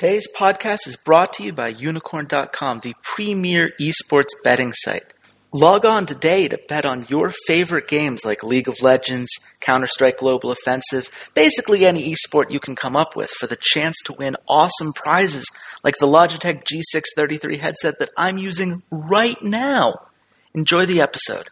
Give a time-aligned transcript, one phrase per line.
[0.00, 5.12] Today's podcast is brought to you by unikrn.com, the premier esports betting site.
[5.52, 9.28] Log on today to bet on your favorite games like League of Legends,
[9.60, 13.94] Counter Strike Global Offensive, basically any esport you can come up with for the chance
[14.06, 15.44] to win awesome prizes
[15.84, 20.06] like the Logitech G633 headset that I'm using right now.
[20.54, 21.50] Enjoy the episode.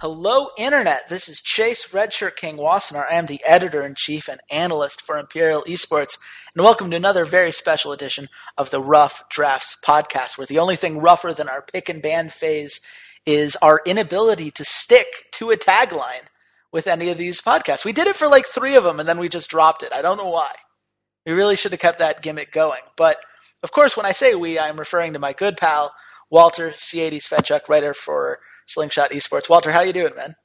[0.00, 1.08] Hello, Internet.
[1.08, 3.10] This is Chase Redshirt King Wassenar.
[3.10, 6.18] I am the editor in chief and analyst for Imperial Esports,
[6.54, 10.76] and welcome to another very special edition of the Rough Drafts podcast, where the only
[10.76, 12.80] thing rougher than our pick and ban phase
[13.26, 16.28] is our inability to stick to a tagline
[16.70, 17.84] with any of these podcasts.
[17.84, 19.92] We did it for like three of them, and then we just dropped it.
[19.92, 20.52] I don't know why.
[21.26, 22.82] We really should have kept that gimmick going.
[22.96, 23.16] But
[23.64, 25.92] of course, when I say we, I'm referring to my good pal,
[26.30, 28.38] Walter Ceades Fedczuk, writer for
[28.68, 29.48] Slingshot Esports.
[29.48, 30.36] Walter, how you doing, man?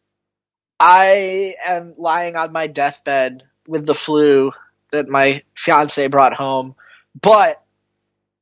[0.79, 4.51] I am lying on my deathbed with the flu
[4.91, 6.75] that my fiance brought home,
[7.19, 7.61] but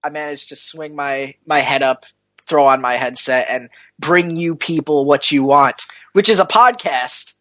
[0.03, 2.05] I managed to swing my my head up,
[2.47, 5.81] throw on my headset, and bring you people what you want,
[6.13, 7.33] which is a podcast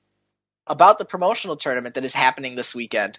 [0.66, 3.19] about the promotional tournament that is happening this weekend.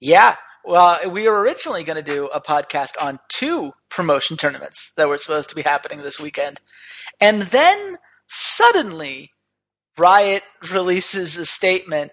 [0.00, 0.36] Yeah.
[0.64, 5.18] Well, we were originally going to do a podcast on two promotion tournaments that were
[5.18, 6.60] supposed to be happening this weekend.
[7.20, 9.30] And then suddenly
[9.98, 12.12] Riot releases a statement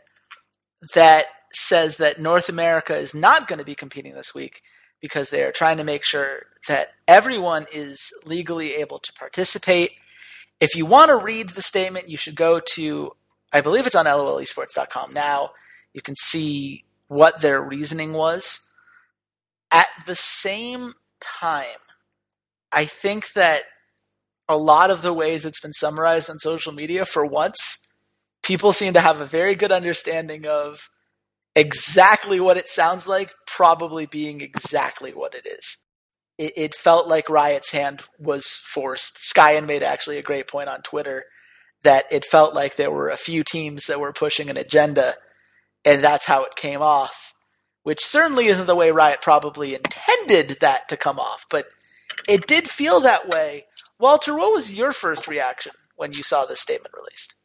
[0.93, 4.61] that says that North America is not going to be competing this week
[5.01, 9.91] because they are trying to make sure that everyone is legally able to participate.
[10.59, 13.11] If you want to read the statement, you should go to,
[13.51, 15.49] I believe it's on lolesports.com now.
[15.93, 18.61] You can see what their reasoning was.
[19.71, 21.65] At the same time,
[22.71, 23.63] I think that
[24.53, 27.79] a lot of the ways it's been summarized on social media for once,
[28.43, 30.89] people seem to have a very good understanding of
[31.55, 35.77] exactly what it sounds like, probably being exactly what it is.
[36.37, 39.17] It, it felt like Riot's hand was forced.
[39.17, 41.25] Skyen made actually a great point on Twitter
[41.83, 45.15] that it felt like there were a few teams that were pushing an agenda,
[45.83, 47.33] and that's how it came off.
[47.83, 51.65] Which certainly isn't the way Riot probably intended that to come off, but
[52.29, 53.65] it did feel that way
[54.03, 57.35] Walter, what was your first reaction when you saw this statement released?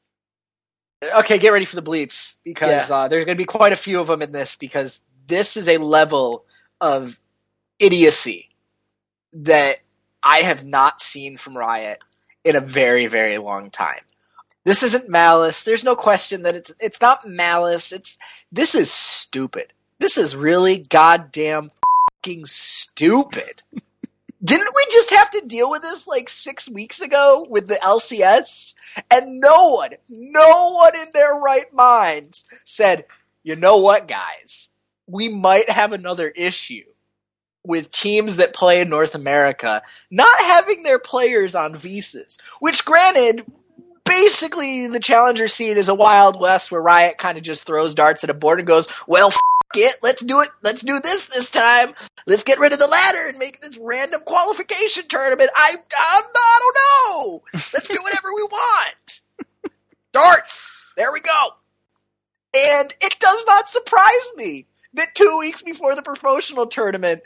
[1.20, 2.96] Okay, get ready for the bleeps because yeah.
[2.96, 5.68] uh, there's going to be quite a few of them in this because this is
[5.68, 6.44] a level
[6.80, 7.20] of
[7.78, 8.48] idiocy
[9.32, 9.76] that
[10.20, 12.02] I have not seen from Riot
[12.42, 14.00] in a very, very long time.
[14.64, 15.62] This isn't malice.
[15.62, 17.92] There's no question that it's it's not malice.
[17.92, 18.18] It's
[18.50, 19.72] this is stupid.
[20.00, 21.70] This is really goddamn
[22.16, 23.62] fucking stupid.
[24.42, 28.74] Didn't we just have to deal with this like six weeks ago with the LCS?
[29.10, 33.06] And no one, no one in their right minds said,
[33.42, 34.68] you know what, guys?
[35.06, 36.84] We might have another issue
[37.64, 43.44] with teams that play in North America not having their players on visas, which granted,
[44.04, 48.24] basically the challenger scene is a wild west where Riot kind of just throws darts
[48.24, 49.30] at a board and goes, well,
[49.74, 49.96] it.
[50.02, 50.48] Let's do it.
[50.62, 51.92] Let's do this this time.
[52.26, 55.50] Let's get rid of the ladder and make this random qualification tournament.
[55.56, 57.42] I, I, I don't know.
[57.52, 59.20] Let's do whatever we want.
[60.12, 60.86] Darts.
[60.96, 61.54] There we go.
[62.54, 67.22] And it does not surprise me that two weeks before the promotional tournament,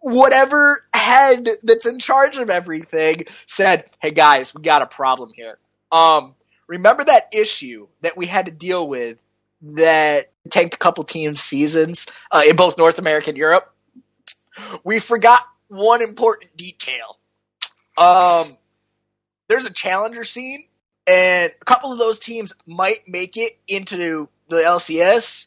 [0.00, 5.58] whatever head that's in charge of everything said, "Hey guys, we got a problem here.
[5.90, 6.34] Um,
[6.66, 9.18] remember that issue that we had to deal with
[9.62, 13.72] that tanked a couple teams' seasons uh, in both North America and Europe.
[14.84, 17.18] We forgot one important detail.
[17.98, 18.56] Um,
[19.48, 20.64] there's a challenger scene,
[21.06, 25.46] and a couple of those teams might make it into the LCS,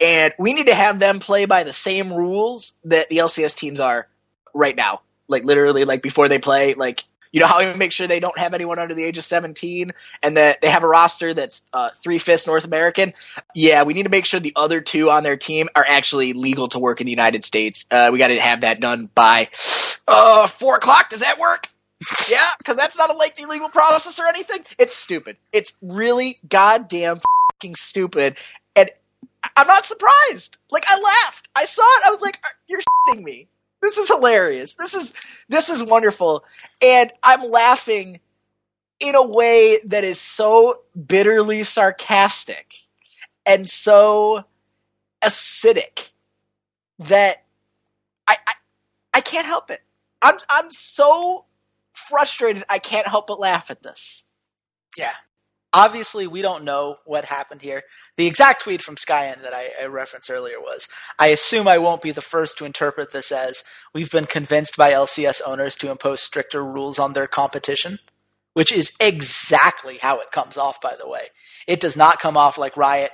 [0.00, 3.80] and we need to have them play by the same rules that the LCS teams
[3.80, 4.08] are
[4.52, 5.02] right now.
[5.28, 8.38] Like literally, like before they play, like you know how we make sure they don't
[8.38, 9.92] have anyone under the age of 17
[10.22, 13.12] and that they have a roster that's uh, three fifths North American?
[13.56, 16.68] Yeah, we need to make sure the other two on their team are actually legal
[16.68, 17.86] to work in the United States.
[17.90, 19.48] Uh, we got to have that done by
[20.06, 21.08] uh, four o'clock.
[21.08, 21.70] Does that work?
[22.30, 24.60] yeah, because that's not a lengthy legal process or anything.
[24.78, 25.36] It's stupid.
[25.52, 27.18] It's really goddamn
[27.50, 28.38] fucking stupid.
[28.76, 28.90] And
[29.56, 30.58] I'm not surprised.
[30.70, 31.48] Like, I laughed.
[31.56, 32.02] I saw it.
[32.06, 33.48] I was like, you're shitting me.
[33.84, 34.76] This is hilarious.
[34.76, 35.12] This is
[35.50, 36.42] this is wonderful.
[36.82, 38.20] And I'm laughing
[38.98, 42.72] in a way that is so bitterly sarcastic
[43.44, 44.44] and so
[45.22, 46.12] acidic
[46.98, 47.44] that
[48.26, 48.52] I, I
[49.12, 49.82] I, can't help it.
[50.22, 51.44] I'm I'm so
[51.92, 52.64] frustrated.
[52.70, 54.24] I can't help but laugh at this.
[54.96, 55.12] Yeah.
[55.76, 57.82] Obviously, we don't know what happened here.
[58.16, 60.86] The exact tweet from Skyen that I, I, referenced earlier was
[61.18, 64.92] I assume I won't be the first to interpret this as we've been convinced by
[64.92, 67.98] LCS owners to impose stricter rules on their competition,
[68.52, 71.26] which is exactly how it comes off, by the way.
[71.66, 73.10] It does not come off like Riot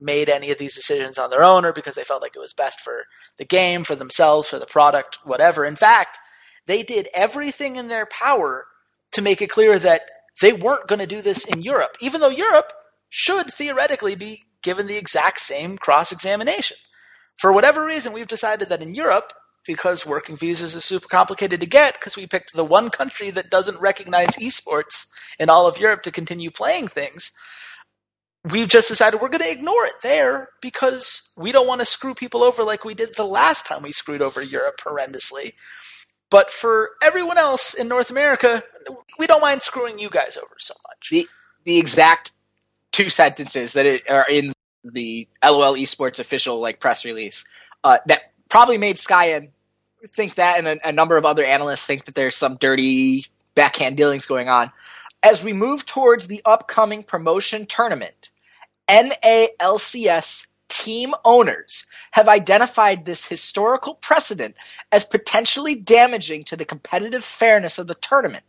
[0.00, 2.54] made any of these decisions on their own or because they felt like it was
[2.54, 3.04] best for
[3.36, 5.62] the game, for themselves, for the product, whatever.
[5.62, 6.16] In fact,
[6.64, 8.64] they did everything in their power
[9.12, 10.02] to make it clear that
[10.40, 12.72] they weren't going to do this in Europe, even though Europe
[13.08, 16.76] should theoretically be given the exact same cross examination.
[17.38, 19.32] For whatever reason, we've decided that in Europe,
[19.66, 23.50] because working visas are super complicated to get, because we picked the one country that
[23.50, 25.06] doesn't recognize esports
[25.38, 27.30] in all of Europe to continue playing things,
[28.50, 32.14] we've just decided we're going to ignore it there because we don't want to screw
[32.14, 35.52] people over like we did the last time we screwed over Europe horrendously.
[36.30, 38.62] But for everyone else in North America,
[39.18, 41.08] we don't mind screwing you guys over so much.
[41.10, 41.28] The
[41.64, 42.32] the exact
[42.92, 44.52] two sentences that are in
[44.84, 47.44] the LOL Esports official like press release
[47.84, 49.50] uh, that probably made Skyen
[50.06, 53.96] think that, and a, a number of other analysts think that there's some dirty backhand
[53.96, 54.70] dealings going on.
[55.22, 58.30] As we move towards the upcoming promotion tournament,
[58.88, 60.47] NALCS
[60.78, 64.54] team owners have identified this historical precedent
[64.92, 68.44] as potentially damaging to the competitive fairness of the tournament.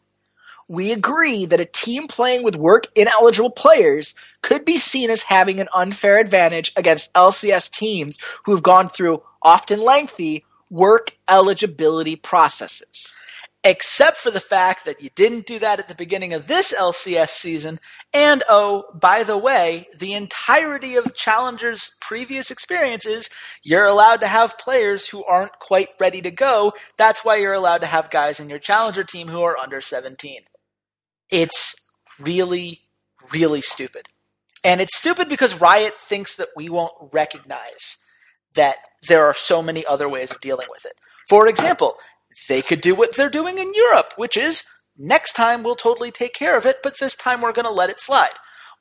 [0.67, 5.59] We agree that a team playing with work ineligible players could be seen as having
[5.59, 13.15] an unfair advantage against LCS teams who have gone through often lengthy work eligibility processes
[13.63, 17.29] except for the fact that you didn't do that at the beginning of this LCS
[17.29, 17.79] season.
[18.13, 23.29] And oh, by the way, the entirety of Challenger's previous experiences,
[23.63, 26.73] you're allowed to have players who aren't quite ready to go.
[26.97, 30.41] That's why you're allowed to have guys in your Challenger team who are under 17.
[31.29, 31.75] It's
[32.17, 32.81] really,
[33.31, 34.07] really stupid.
[34.63, 37.97] And it's stupid because Riot thinks that we won't recognize
[38.55, 38.77] that
[39.07, 40.93] there are so many other ways of dealing with it.
[41.29, 41.95] For example,
[42.47, 44.63] they could do what they're doing in Europe, which is
[44.97, 47.89] next time we'll totally take care of it, but this time we're going to let
[47.89, 48.33] it slide.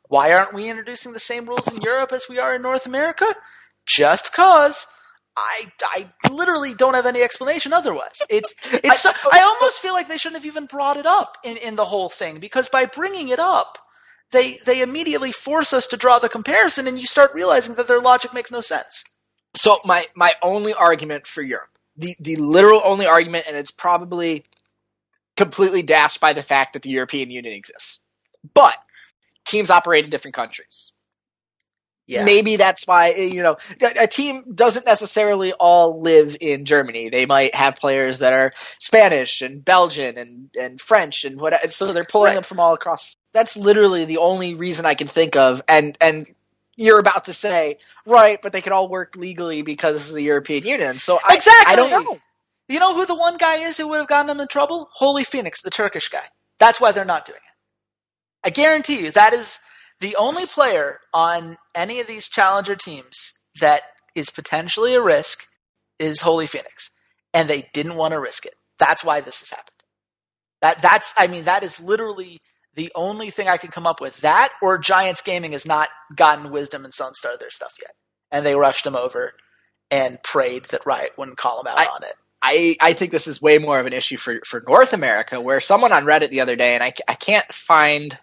[0.09, 3.35] Why aren't we introducing the same rules in Europe as we are in North America?
[3.87, 4.87] Just cause.
[5.37, 8.23] I, I literally don't have any explanation otherwise.
[8.29, 11.57] It's it's I, I almost feel like they shouldn't have even brought it up in,
[11.59, 13.79] in the whole thing because by bringing it up,
[14.33, 18.01] they they immediately force us to draw the comparison and you start realizing that their
[18.01, 19.05] logic makes no sense.
[19.55, 24.45] So my my only argument for Europe the the literal only argument, and it's probably
[25.37, 28.01] completely dashed by the fact that the European Union exists.
[28.55, 28.77] But
[29.45, 30.93] teams operate in different countries.
[32.07, 32.25] Yeah.
[32.25, 33.59] Maybe that's why eh, you know
[34.01, 37.11] a team doesn't necessarily all live in Germany.
[37.11, 41.71] They might have players that are Spanish and Belgian and, and French and what.
[41.71, 42.35] So they're pulling right.
[42.35, 43.17] them from all across.
[43.33, 45.61] That's literally the only reason I can think of.
[45.69, 46.27] And and
[46.79, 47.77] you're about to say,
[48.07, 50.97] right, but they could all work legally because of the European Union.
[50.99, 51.73] So I, exactly.
[51.73, 52.21] I don't know.
[52.69, 54.89] You know who the one guy is who would have gotten them in trouble?
[54.93, 56.27] Holy Phoenix, the Turkish guy.
[56.61, 58.47] That's why they're not doing it.
[58.47, 59.59] I guarantee you that is
[60.01, 63.83] the only player on any of these challenger teams that
[64.15, 65.47] is potentially a risk
[65.99, 66.91] is Holy Phoenix.
[67.35, 68.55] And they didn't want to risk it.
[68.79, 69.75] That's why this has happened.
[70.63, 72.41] That that's I mean, that is literally
[72.79, 76.53] the only thing I can come up with that or Giants Gaming has not gotten
[76.53, 77.97] Wisdom and Sunstar their stuff yet,
[78.31, 79.35] and they rushed them over
[79.91, 82.15] and prayed that Riot wouldn't call them out I, on it.
[82.41, 85.61] I, I think this is way more of an issue for, for North America, where
[85.61, 88.17] someone on Reddit the other day, and I, I can't find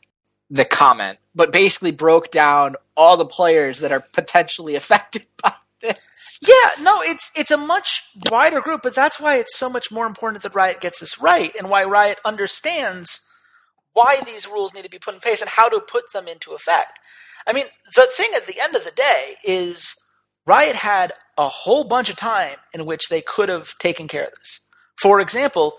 [0.49, 5.99] the comment, but basically broke down all the players that are potentially affected by this.
[6.41, 10.07] Yeah, no, it's it's a much wider group, but that's why it's so much more
[10.07, 13.25] important that Riot gets this right, and why Riot understands
[13.95, 16.51] why these rules need to be put in place and how to put them into
[16.51, 16.99] effect.
[17.47, 19.95] I mean, the thing at the end of the day is
[20.45, 24.33] Riot had a whole bunch of time in which they could have taken care of
[24.37, 24.59] this.
[24.99, 25.77] For example,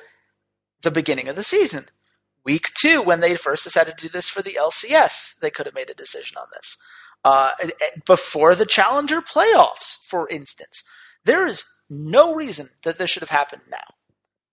[0.83, 1.87] the beginning of the season.
[2.43, 5.75] Week two, when they first decided to do this for the LCS, they could have
[5.75, 6.77] made a decision on this.
[7.25, 7.51] Uh,
[8.07, 10.85] before the Challenger playoffs, for instance.
[11.25, 13.95] There is no reason that this should have happened now.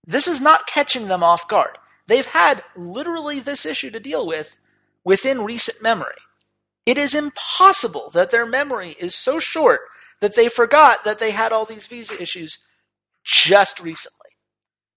[0.05, 1.77] This is not catching them off guard.
[2.07, 4.55] They've had literally this issue to deal with
[5.03, 6.15] within recent memory.
[6.85, 9.81] It is impossible that their memory is so short
[10.19, 12.59] that they forgot that they had all these visa issues
[13.23, 14.19] just recently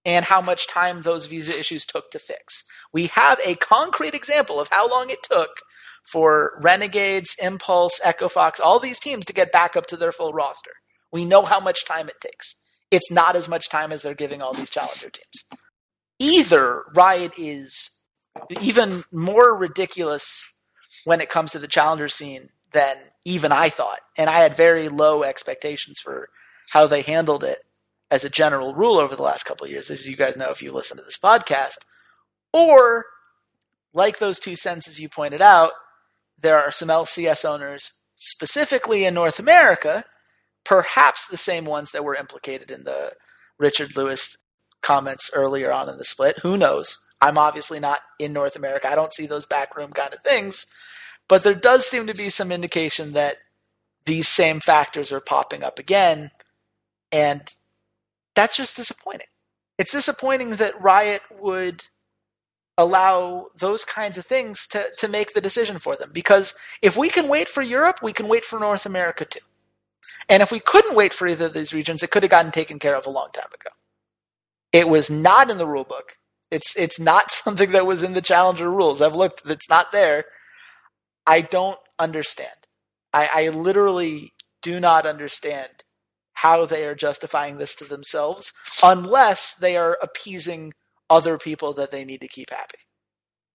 [0.05, 2.63] and how much time those visa issues took to fix.
[2.93, 5.49] We have a concrete example of how long it took
[6.11, 10.31] for Renegades, Impulse, Echo Fox, all these teams to get back up to their full
[10.31, 10.71] roster.
[11.11, 12.55] We know how much time it takes.
[12.91, 15.59] it's not as much time as they're giving all these challenger teams.
[16.19, 17.91] Either Riot is
[18.61, 20.47] even more ridiculous
[21.05, 22.95] when it comes to the challenger scene than
[23.25, 23.99] even I thought.
[24.17, 26.29] And I had very low expectations for
[26.71, 27.63] how they handled it
[28.09, 30.61] as a general rule over the last couple of years, as you guys know if
[30.61, 31.77] you listen to this podcast.
[32.53, 33.05] Or,
[33.93, 35.71] like those two senses you pointed out,
[36.39, 40.05] there are some LCS owners, specifically in North America,
[40.63, 43.13] perhaps the same ones that were implicated in the
[43.57, 44.37] Richard Lewis
[44.81, 46.39] comments earlier on in the split.
[46.43, 46.99] Who knows?
[47.19, 48.89] I'm obviously not in North America.
[48.89, 50.65] I don't see those backroom kind of things.
[51.27, 53.37] But there does seem to be some indication that
[54.05, 56.31] these same factors are popping up again.
[57.11, 57.53] And
[58.35, 59.27] that's just disappointing.
[59.77, 61.85] It's disappointing that Riot would
[62.77, 66.11] allow those kinds of things to, to make the decision for them.
[66.13, 69.39] Because if we can wait for Europe, we can wait for North America too.
[70.29, 72.79] And if we couldn't wait for either of these regions, it could have gotten taken
[72.79, 73.71] care of a long time ago.
[74.77, 76.17] It was not in the rule book.
[76.51, 79.01] It's it's not something that was in the challenger rules.
[79.01, 80.25] I've looked; it's not there.
[81.25, 82.67] I don't understand.
[83.11, 85.83] I, I literally do not understand
[86.33, 88.53] how they are justifying this to themselves,
[88.83, 90.73] unless they are appeasing
[91.09, 92.77] other people that they need to keep happy.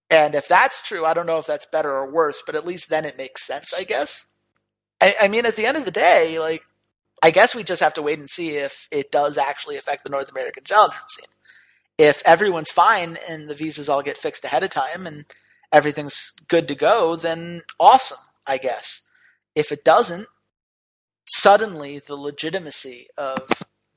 [0.09, 2.89] And if that's true, I don't know if that's better or worse, but at least
[2.89, 4.25] then it makes sense, I guess.
[4.99, 6.63] I, I mean, at the end of the day, like,
[7.23, 10.09] I guess we just have to wait and see if it does actually affect the
[10.09, 11.25] North American challenger scene.
[11.97, 15.23] If everyone's fine and the visas all get fixed ahead of time and
[15.71, 19.01] everything's good to go, then awesome, I guess.
[19.55, 20.27] If it doesn't,
[21.25, 23.47] suddenly the legitimacy of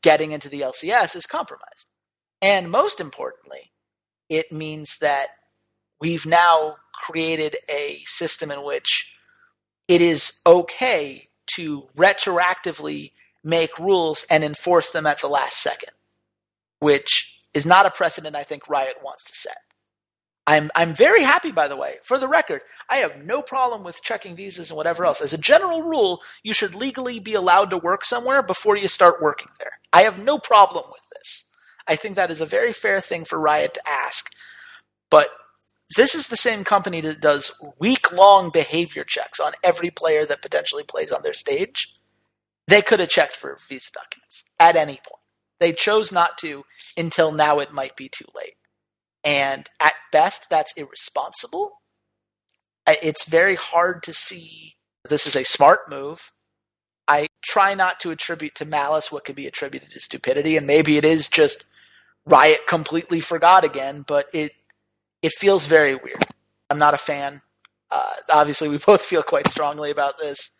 [0.02, 1.87] getting into the LCS is compromised.
[2.40, 3.73] And most importantly,
[4.28, 5.30] it means that
[6.00, 9.12] we've now created a system in which
[9.88, 13.12] it is okay to retroactively
[13.44, 15.90] make rules and enforce them at the last second,
[16.80, 19.56] which is not a precedent I think Riot wants to set.
[20.46, 21.96] I'm I'm very happy, by the way.
[22.04, 25.20] For the record, I have no problem with checking visas and whatever else.
[25.20, 29.20] As a general rule, you should legally be allowed to work somewhere before you start
[29.20, 29.72] working there.
[29.92, 31.44] I have no problem with this.
[31.88, 34.30] I think that is a very fair thing for Riot to ask.
[35.10, 35.30] But
[35.95, 40.43] this is the same company that does week long behavior checks on every player that
[40.43, 41.95] potentially plays on their stage.
[42.66, 45.23] They could have checked for visa documents at any point.
[45.61, 46.64] They chose not to
[46.97, 48.55] until now it might be too late.
[49.25, 51.81] And at best, that's irresponsible.
[52.87, 54.76] Uh, it's very hard to see
[55.09, 56.33] this is a smart move.
[57.09, 60.97] I try not to attribute to malice what can be attributed to stupidity, and maybe
[60.97, 61.64] it is just
[62.25, 64.52] Riot completely forgot again, but it
[65.26, 66.25] it feels very weird.
[66.71, 67.42] I'm not a fan.
[67.90, 70.52] Uh, obviously, we both feel quite strongly about this.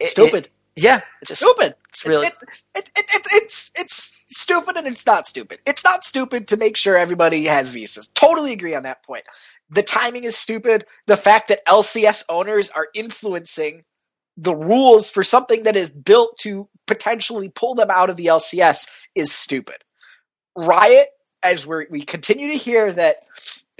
[0.00, 0.46] It, stupid.
[0.46, 1.74] It, yeah, it's just, stupid.
[1.90, 2.34] It's really it,
[2.74, 5.60] it, it, it's it's stupid and it's not stupid.
[5.66, 8.08] It's not stupid to make sure everybody has visas.
[8.08, 9.24] Totally agree on that point.
[9.70, 10.86] The timing is stupid.
[11.06, 13.84] The fact that LCS owners are influencing
[14.36, 18.88] the rules for something that is built to potentially pull them out of the LCS
[19.14, 19.84] is stupid.
[20.56, 21.08] Riot,
[21.44, 23.16] as we we continue to hear that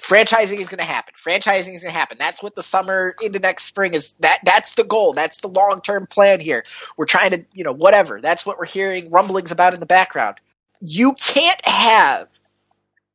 [0.02, 1.14] franchising is going to happen.
[1.16, 2.18] Franchising is going to happen.
[2.18, 4.14] That's what the summer into next spring is.
[4.14, 5.12] That that's the goal.
[5.12, 6.64] That's the long term plan here.
[6.96, 8.20] We're trying to, you know, whatever.
[8.20, 10.36] That's what we're hearing rumblings about in the background.
[10.80, 12.28] You can't have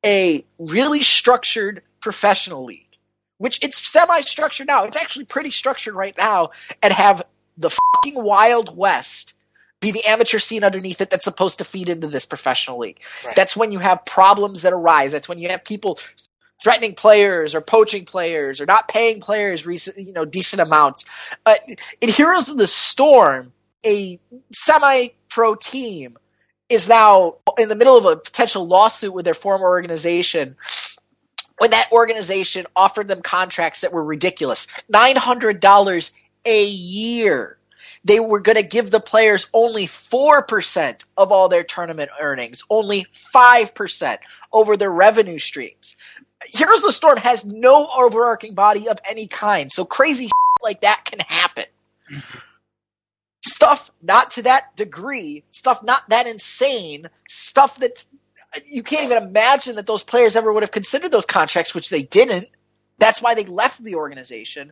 [0.05, 2.97] a really structured professional league,
[3.37, 4.85] which it's semi structured now.
[4.85, 6.51] It's actually pretty structured right now,
[6.81, 7.21] and have
[7.57, 9.33] the fucking Wild West
[9.79, 12.99] be the amateur scene underneath it that's supposed to feed into this professional league.
[13.25, 13.35] Right.
[13.35, 15.11] That's when you have problems that arise.
[15.11, 15.99] That's when you have people
[16.61, 21.05] threatening players or poaching players or not paying players recent, you know, decent amounts.
[21.45, 21.55] Uh,
[22.01, 23.53] in Heroes of the Storm,
[23.85, 24.19] a
[24.53, 26.17] semi-pro team
[26.67, 30.55] is now in the middle of a potential lawsuit with their former organization
[31.59, 34.67] when that organization offered them contracts that were ridiculous.
[34.91, 36.11] $900
[36.45, 37.58] a year.
[38.03, 43.07] They were going to give the players only 4% of all their tournament earnings, only
[43.35, 44.17] 5%
[44.53, 45.97] over their revenue streams.
[46.45, 50.29] Heroes of the Storm has no overarching body of any kind, so crazy
[50.63, 51.65] like that can happen.
[53.43, 58.05] stuff not to that degree, stuff not that insane, stuff that
[58.65, 62.03] you can't even imagine that those players ever would have considered those contracts, which they
[62.03, 62.47] didn't.
[62.97, 64.71] That's why they left the organization.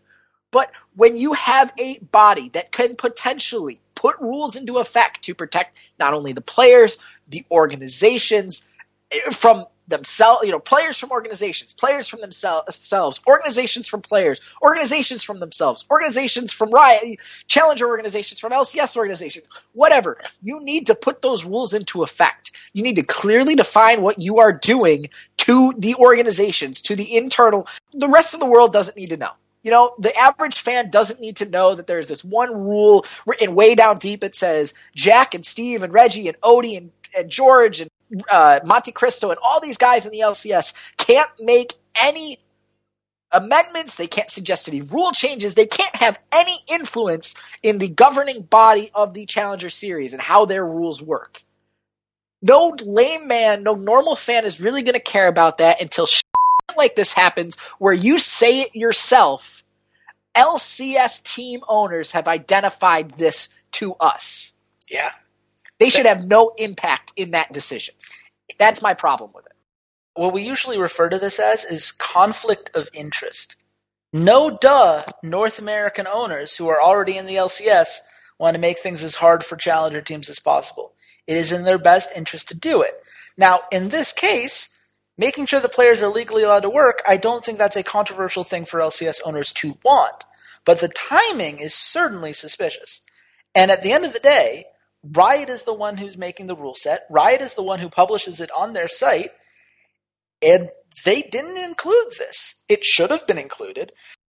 [0.51, 5.77] But when you have a body that can potentially put rules into effect to protect
[5.99, 8.69] not only the players, the organizations,
[9.11, 15.23] eh, from themselves, you know, players from organizations, players from themselves, organizations from players, organizations
[15.23, 20.19] from themselves, organizations from Riot, challenger organizations from LCS organizations, whatever.
[20.43, 22.51] You need to put those rules into effect.
[22.73, 27.67] You need to clearly define what you are doing to the organizations, to the internal.
[27.93, 29.31] The rest of the world doesn't need to know.
[29.67, 33.53] You know, the average fan doesn't need to know that there's this one rule written
[33.53, 34.23] way down deep.
[34.23, 37.89] It says Jack and Steve and Reggie and Odie and, and George and
[38.31, 42.37] uh, Monte Cristo and all these guys in the LCS can't make any
[43.29, 43.95] amendments.
[43.95, 45.55] They can't suggest any rule changes.
[45.55, 50.45] They can't have any influence in the governing body of the Challenger Series and how
[50.45, 51.43] their rules work.
[52.41, 56.05] No lame man, no normal fan is really going to care about that until
[56.75, 59.63] like this happens where you say it yourself.
[60.35, 64.53] LCS team owners have identified this to us.
[64.89, 65.11] Yeah.
[65.79, 67.95] They should have no impact in that decision.
[68.57, 69.53] That's my problem with it.
[70.15, 73.55] What we usually refer to this as is conflict of interest.
[74.13, 77.99] No duh, North American owners who are already in the LCS
[78.39, 80.93] want to make things as hard for challenger teams as possible.
[81.27, 83.01] It is in their best interest to do it.
[83.37, 84.75] Now, in this case,
[85.17, 88.43] making sure the players are legally allowed to work, I don't think that's a controversial
[88.43, 90.25] thing for LCS owners to want.
[90.65, 93.01] But the timing is certainly suspicious.
[93.55, 94.65] And at the end of the day,
[95.03, 97.05] Riot is the one who's making the rule set.
[97.09, 99.31] Riot is the one who publishes it on their site.
[100.41, 100.69] And
[101.05, 102.55] they didn't include this.
[102.67, 103.91] It should have been included.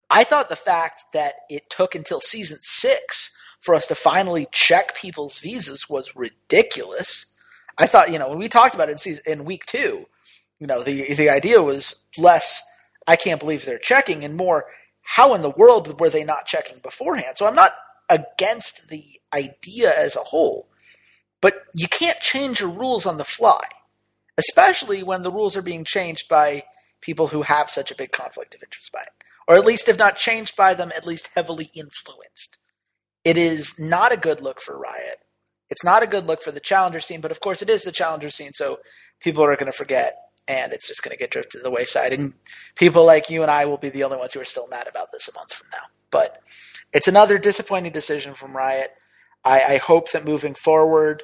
[0.09, 4.95] I thought the fact that it took until season six for us to finally check
[4.95, 7.25] people's visas was ridiculous.
[7.77, 10.05] I thought, you know, when we talked about it in, season, in week two,
[10.59, 12.61] you know, the the idea was less,
[13.07, 14.65] I can't believe they're checking, and more,
[15.01, 17.37] how in the world were they not checking beforehand?
[17.37, 17.71] So I'm not
[18.09, 20.69] against the idea as a whole,
[21.41, 23.61] but you can't change your rules on the fly,
[24.37, 26.63] especially when the rules are being changed by
[27.01, 29.09] people who have such a big conflict of interest by it,
[29.47, 32.57] or at least if not changed by them, at least heavily influenced.
[33.23, 35.25] It is not a good look for Riot.
[35.69, 37.91] It's not a good look for the challenger scene, but of course it is the
[37.91, 38.79] challenger scene, so
[39.19, 42.13] people are going to forget and it's just going to get drifted to the wayside.
[42.13, 42.33] And
[42.75, 45.11] people like you and I will be the only ones who are still mad about
[45.11, 45.87] this a month from now.
[46.11, 46.41] But
[46.93, 48.91] it's another disappointing decision from Riot.
[49.43, 51.23] I, I hope that moving forward,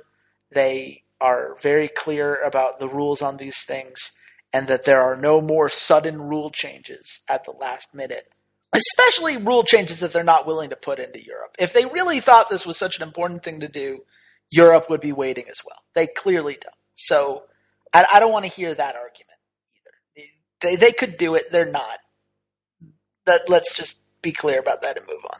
[0.51, 4.12] they are very clear about the rules on these things
[4.51, 8.31] and that there are no more sudden rule changes at the last minute.
[8.73, 11.55] Especially rule changes that they're not willing to put into Europe.
[11.60, 13.99] If they really thought this was such an important thing to do,
[14.49, 15.79] Europe would be waiting as well.
[15.93, 16.75] They clearly don't.
[16.95, 17.43] So
[17.93, 19.38] I, I don't want to hear that argument
[20.17, 20.27] either.
[20.62, 21.51] They, they could do it.
[21.51, 21.99] They're not.
[23.25, 25.39] That let's just be clear about that and move on.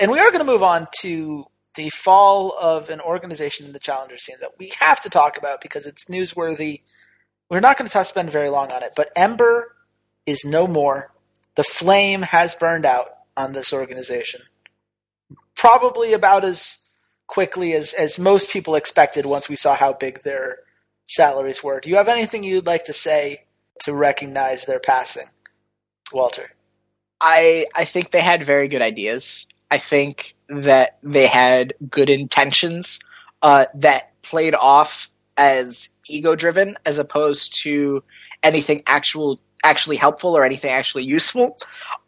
[0.00, 3.78] And we are going to move on to the fall of an organization in the
[3.78, 6.82] challenger scene that we have to talk about because it's newsworthy.
[7.48, 9.74] We're not going to talk, spend very long on it, but Ember
[10.26, 11.12] is no more.
[11.56, 14.40] The flame has burned out on this organization.
[15.56, 16.86] Probably about as
[17.26, 20.58] quickly as, as most people expected once we saw how big their
[21.10, 21.80] salaries were.
[21.80, 23.44] Do you have anything you'd like to say
[23.80, 25.26] to recognize their passing,
[26.12, 26.50] Walter?
[27.20, 29.46] I I think they had very good ideas.
[29.70, 33.00] I think that they had good intentions
[33.42, 38.02] uh, that played off as ego driven as opposed to
[38.42, 41.58] anything actual actually helpful or anything actually useful.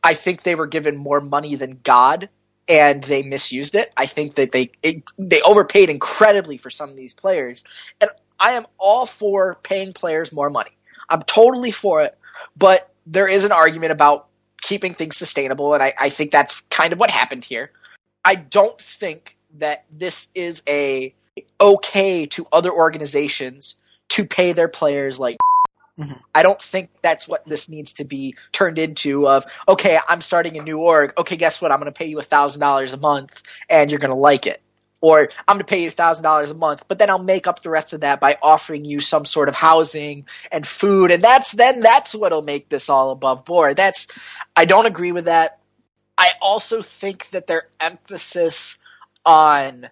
[0.02, 2.28] I think they were given more money than God
[2.68, 3.92] and they misused it.
[3.96, 7.64] I think that they it, they overpaid incredibly for some of these players,
[8.00, 8.10] and
[8.42, 10.72] I am all for paying players more money.
[11.09, 12.18] I'm totally for it,
[12.57, 14.26] but there is an argument about
[14.61, 17.70] keeping things sustainable, and I, I think that's kind of what happened here.
[18.24, 21.14] I don't think that this is a
[21.61, 23.78] okay to other organizations
[24.11, 25.37] to pay their players like
[25.98, 26.14] Mm-hmm.
[26.35, 30.59] I don't think that's what this needs to be turned into of, okay, I'm starting
[30.59, 31.12] a new org.
[31.18, 31.70] Okay, guess what?
[31.70, 34.62] I'm going to pay you a $1,000 a month and you're going to like it
[35.02, 37.60] or I'm going to pay you thousand dollars a month, but then I'll make up
[37.60, 41.52] the rest of that by offering you some sort of housing and food, and that's
[41.52, 43.76] then that's what'll make this all above board.
[43.76, 44.06] That's
[44.56, 45.58] I don't agree with that.
[46.16, 48.78] I also think that their emphasis
[49.26, 49.88] on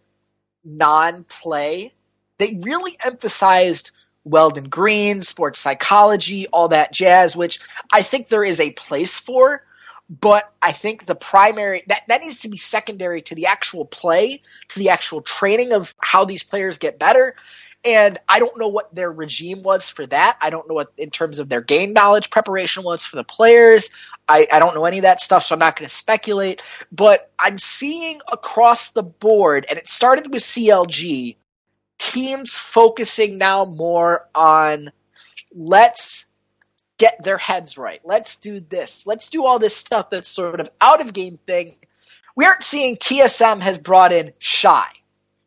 [0.64, 1.92] non-play,
[2.38, 3.90] they really emphasized
[4.24, 7.58] Weldon Green, sports psychology, all that jazz, which
[7.92, 9.64] I think there is a place for
[10.10, 14.42] but I think the primary that that needs to be secondary to the actual play,
[14.68, 17.36] to the actual training of how these players get better.
[17.82, 20.36] And I don't know what their regime was for that.
[20.42, 23.88] I don't know what, in terms of their game knowledge preparation was for the players.
[24.28, 26.62] I, I don't know any of that stuff, so I'm not going to speculate.
[26.92, 31.36] But I'm seeing across the board, and it started with CLG,
[31.98, 34.92] teams focusing now more on
[35.54, 36.26] let's
[37.00, 38.02] get their heads right.
[38.04, 39.06] Let's do this.
[39.06, 41.76] Let's do all this stuff that's sort of out of game thing.
[42.36, 44.84] We aren't seeing TSM has brought in Shy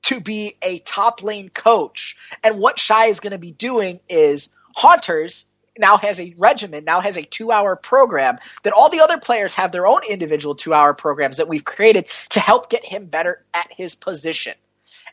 [0.02, 2.18] to be a top lane coach.
[2.44, 5.46] And what Shy is going to be doing is Hauntzer
[5.78, 9.54] now has a regimen, now has a two hour program that all the other players
[9.54, 13.46] have their own individual two hour programs that we've created to help get him better
[13.54, 14.56] at his position.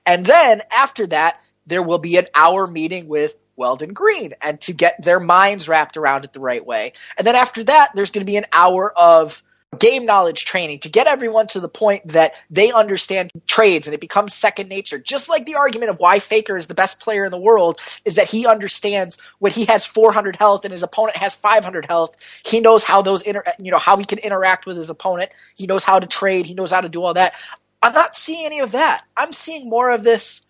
[0.07, 4.73] And then after that, there will be an hour meeting with Weldon Green and to
[4.73, 6.95] get their minds wrapped around it the right way.
[7.17, 9.43] And then after that, there's going to be an hour of
[9.79, 14.01] game knowledge training to get everyone to the point that they understand trades and it
[14.01, 14.99] becomes second nature.
[14.99, 18.17] Just like the argument of why Faker is the best player in the world is
[18.17, 22.61] that he understands when he has 400 health and his opponent has 500 health, he
[22.61, 25.31] knows how those inter- you know how he can interact with his opponent.
[25.57, 27.35] He knows how to trade, he knows how to do all that.
[27.83, 29.05] I'm not seeing any of that.
[29.17, 30.47] I'm seeing more of this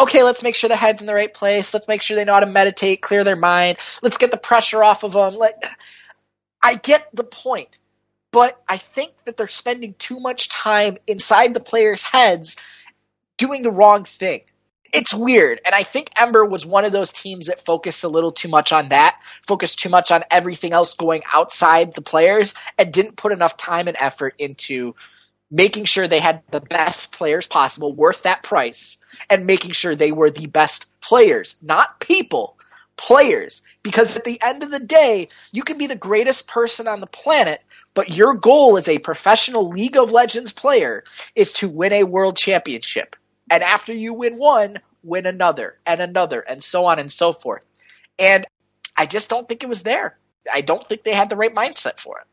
[0.00, 1.74] okay, let's make sure the head's in the right place.
[1.74, 3.78] Let's make sure they know how to meditate, clear their mind.
[4.02, 5.34] Let's get the pressure off of them.
[5.34, 5.62] Like,
[6.62, 7.78] I get the point,
[8.32, 12.56] but I think that they're spending too much time inside the players' heads
[13.36, 14.42] doing the wrong thing.
[14.92, 15.60] It's weird.
[15.64, 18.72] And I think Ember was one of those teams that focused a little too much
[18.72, 23.32] on that, focused too much on everything else going outside the players, and didn't put
[23.32, 24.96] enough time and effort into
[25.50, 30.12] making sure they had the best players possible, worth that price, and making sure they
[30.12, 32.56] were the best players, not people,
[32.96, 33.62] players.
[33.82, 37.06] Because at the end of the day, you can be the greatest person on the
[37.06, 37.62] planet,
[37.94, 41.02] but your goal as a professional League of Legends player
[41.34, 43.16] is to win a world championship.
[43.50, 47.64] And after you win one, win another, and another, and so on and so forth.
[48.18, 48.44] And
[48.96, 50.18] I just don't think it was there.
[50.52, 52.26] I don't think they had the right mindset for it.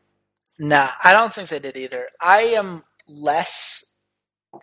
[0.58, 2.08] Nah, I don't think they did either.
[2.20, 3.84] I am less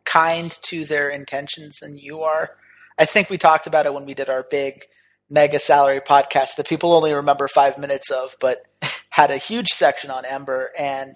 [0.05, 2.51] kind to their intentions than you are.
[2.97, 4.83] I think we talked about it when we did our big
[5.29, 8.63] mega salary podcast that people only remember five minutes of, but
[9.09, 10.71] had a huge section on Ember.
[10.77, 11.15] And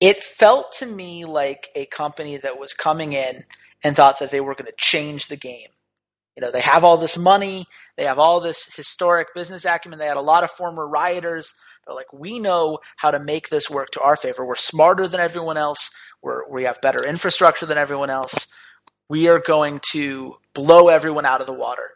[0.00, 3.42] it felt to me like a company that was coming in
[3.82, 5.68] and thought that they were going to change the game.
[6.36, 7.64] You know, they have all this money,
[7.96, 11.54] they have all this historic business acumen, they had a lot of former rioters.
[11.86, 14.44] They're like, we know how to make this work to our favor.
[14.44, 15.90] We're smarter than everyone else.
[16.22, 18.48] We're, we have better infrastructure than everyone else.
[19.08, 21.90] We are going to blow everyone out of the water.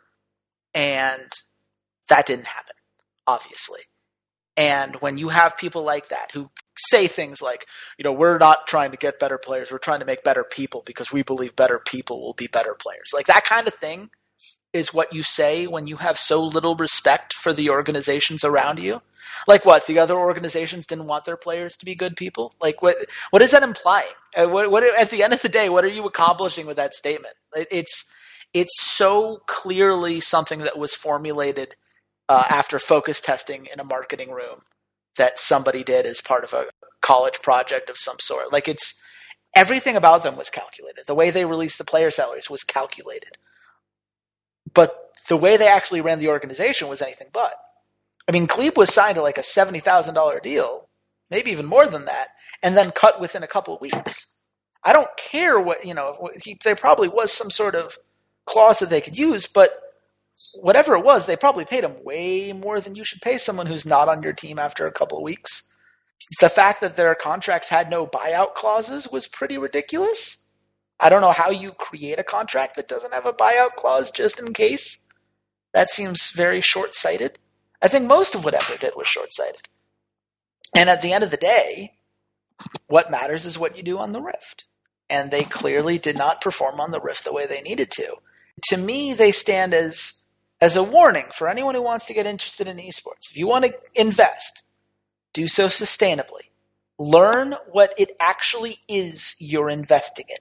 [0.75, 1.29] And
[2.09, 2.77] that didn't happen,
[3.27, 3.81] obviously.
[4.57, 7.67] And when you have people like that who say things like,
[7.99, 10.83] you know, we're not trying to get better players, we're trying to make better people
[10.85, 13.11] because we believe better people will be better players.
[13.15, 14.11] Like that kind of thing
[14.73, 19.03] is what you say when you have so little respect for the organizations around you.
[19.47, 19.87] Like what?
[19.87, 22.55] The other organizations didn't want their players to be good people?
[22.61, 22.97] Like what
[23.31, 24.07] what is that implying?
[24.37, 26.95] Uh, what, what at the end of the day, what are you accomplishing with that
[26.95, 27.35] statement?
[27.55, 28.05] It, it's
[28.53, 31.77] it's so clearly something that was formulated
[32.29, 34.61] uh, after focus testing in a marketing room
[35.17, 36.67] that somebody did as part of a
[37.01, 38.53] college project of some sort.
[38.53, 39.01] Like it's
[39.55, 41.05] everything about them was calculated.
[41.07, 43.37] The way they released the player salaries was calculated.
[44.73, 47.55] But the way they actually ran the organization was anything but.
[48.31, 50.89] I mean, Gleeb was signed to like a seventy thousand dollar deal,
[51.31, 52.29] maybe even more than that,
[52.63, 54.29] and then cut within a couple of weeks.
[54.85, 56.31] I don't care what you know.
[56.41, 57.99] He, there probably was some sort of
[58.47, 59.73] clause that they could use, but
[60.61, 63.85] whatever it was, they probably paid him way more than you should pay someone who's
[63.85, 65.65] not on your team after a couple of weeks.
[66.41, 70.37] The fact that their contracts had no buyout clauses was pretty ridiculous.
[71.01, 74.39] I don't know how you create a contract that doesn't have a buyout clause just
[74.39, 75.01] in case.
[75.75, 77.41] That seems very short sighted.
[77.83, 79.69] I think most of what Ember did was short sighted.
[80.77, 81.95] And at the end of the day,
[82.87, 84.67] what matters is what you do on the Rift.
[85.09, 88.17] And they clearly did not perform on the Rift the way they needed to.
[88.65, 90.21] To me, they stand as
[90.61, 93.31] as a warning for anyone who wants to get interested in esports.
[93.31, 94.63] If you want to invest,
[95.33, 96.51] do so sustainably.
[96.99, 100.37] Learn what it actually is you're investing in.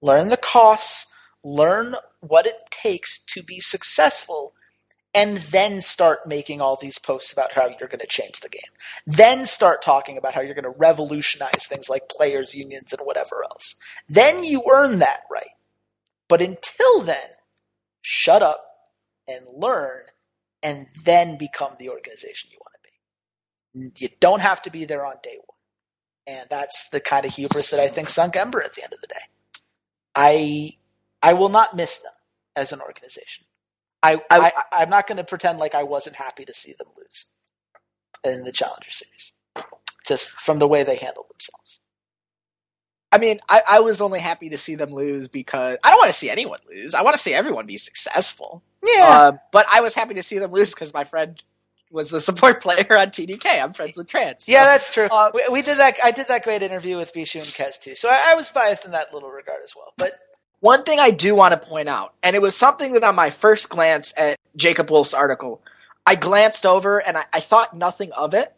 [0.00, 1.06] Learn the costs,
[1.42, 4.52] learn what it takes to be successful,
[5.16, 8.60] and then start making all these posts about how you're going to change the game.
[9.06, 13.42] Then start talking about how you're going to revolutionize things like players' unions and whatever
[13.42, 13.74] else.
[14.10, 15.54] Then you earn that right.
[16.28, 17.30] But until then,
[18.02, 18.66] shut up
[19.26, 20.02] and learn
[20.62, 24.04] and then become the organization you want to be.
[24.04, 25.56] You don't have to be there on day one.
[26.26, 29.00] And that's the kind of hubris that I think sunk Ember at the end of
[29.00, 29.14] the day.
[30.14, 30.72] I
[31.22, 32.12] I will not miss them
[32.54, 33.46] as an organization.
[34.14, 36.88] I, I, I am not going to pretend like I wasn't happy to see them
[36.96, 37.26] lose
[38.24, 39.32] in the Challenger Series,
[40.06, 41.80] just from the way they handled themselves.
[43.12, 46.10] I mean, I, I was only happy to see them lose because I don't want
[46.10, 46.94] to see anyone lose.
[46.94, 48.62] I want to see everyone be successful.
[48.84, 49.06] Yeah.
[49.08, 51.42] Uh, but I was happy to see them lose because my friend
[51.90, 53.62] was the support player on TDK.
[53.62, 54.46] I'm friends with Trance.
[54.46, 55.08] So, yeah, that's true.
[55.10, 55.96] Uh, we, we, did that.
[56.04, 57.94] I did that great interview with Bishu and Kez too.
[57.94, 59.92] So I, I was biased in that little regard as well.
[59.96, 60.18] But
[60.66, 63.30] one thing I do want to point out, and it was something that on my
[63.30, 65.62] first glance at Jacob Wolf's article,
[66.04, 68.52] I glanced over and I, I thought nothing of it,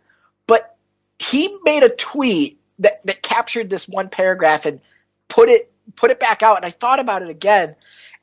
[0.47, 0.75] but
[1.19, 4.81] he made a tweet that, that captured this one paragraph and
[5.29, 6.57] put it put it back out.
[6.57, 7.77] And I thought about it again,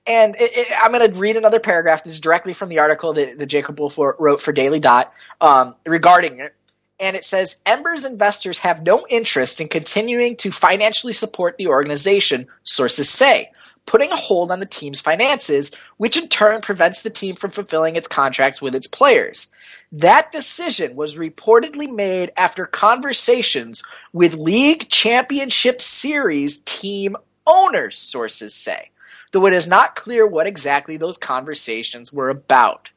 [0.07, 2.03] and it, it, I'm going to read another paragraph.
[2.03, 5.75] This is directly from the article that, that Jacob Wolf wrote for Daily Dot um,
[5.85, 6.55] regarding it.
[6.99, 12.47] And it says Ember's investors have no interest in continuing to financially support the organization,
[12.63, 13.51] sources say
[13.85, 17.95] putting a hold on the team's finances, which in turn prevents the team from fulfilling
[17.95, 19.47] its contracts with its players.
[19.91, 27.15] That decision was reportedly made after conversations with League Championship Series team
[27.47, 28.89] owners, sources say,
[29.31, 32.91] though it is not clear what exactly those conversations were about.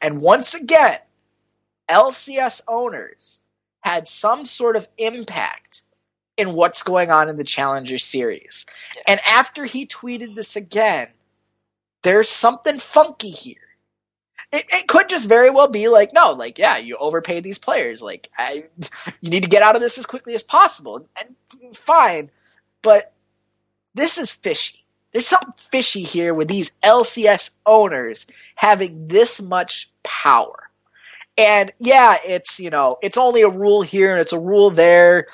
[0.00, 0.98] And once again,
[1.88, 3.38] LCS owners
[3.80, 5.82] had some sort of impact
[6.36, 8.66] in what's going on in the Challenger Series.
[8.96, 9.02] Yeah.
[9.08, 11.08] And after he tweeted this again,
[12.02, 13.56] there's something funky here.
[14.52, 18.02] It, it, could just very well be like, no, like, yeah, you overpaid these players.
[18.02, 18.66] Like, I,
[19.20, 21.08] you need to get out of this as quickly as possible.
[21.20, 22.30] And fine,
[22.82, 23.12] but
[23.94, 24.84] this is fishy.
[25.12, 30.70] There's something fishy here with these LCS owners having this much power.
[31.36, 35.26] And yeah, it's, you know, it's only a rule here and it's a rule there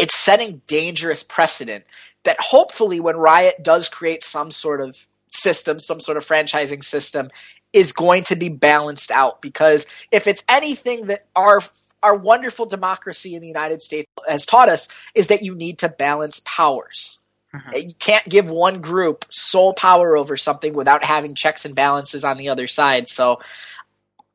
[0.00, 1.84] it's setting dangerous precedent
[2.24, 7.28] that hopefully when Riot does create some sort of system, some sort of franchising system,
[7.74, 9.42] is going to be balanced out.
[9.42, 11.60] Because if it's anything that our
[12.02, 15.88] our wonderful democracy in the United States has taught us, is that you need to
[15.90, 17.18] balance powers.
[17.54, 17.88] Mm-hmm.
[17.88, 22.38] You can't give one group sole power over something without having checks and balances on
[22.38, 23.06] the other side.
[23.06, 23.40] So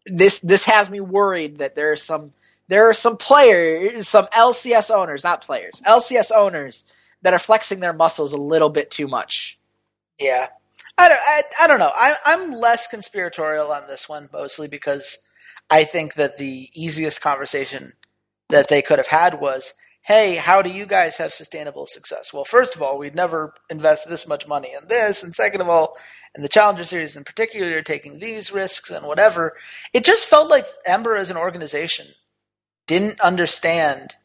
[0.05, 2.33] this this has me worried that there are some
[2.67, 6.85] there are some players, some LCS owners, not players, LCS owners
[7.21, 9.59] that are flexing their muscles a little bit too much.
[10.19, 10.47] Yeah.
[10.97, 11.91] I don't, I, I don't know.
[11.93, 15.19] I, I'm less conspiratorial on this one, mostly because
[15.69, 17.93] I think that the easiest conversation
[18.49, 19.73] that they could have had was,
[20.03, 22.31] hey, how do you guys have sustainable success?
[22.31, 25.23] Well, first of all, we'd never invest this much money in this.
[25.23, 25.93] And second of all,
[26.35, 29.53] in the Challenger Series in particular, taking these risks and whatever.
[29.93, 32.07] It just felt like Ember as an organization
[32.87, 34.15] didn't understand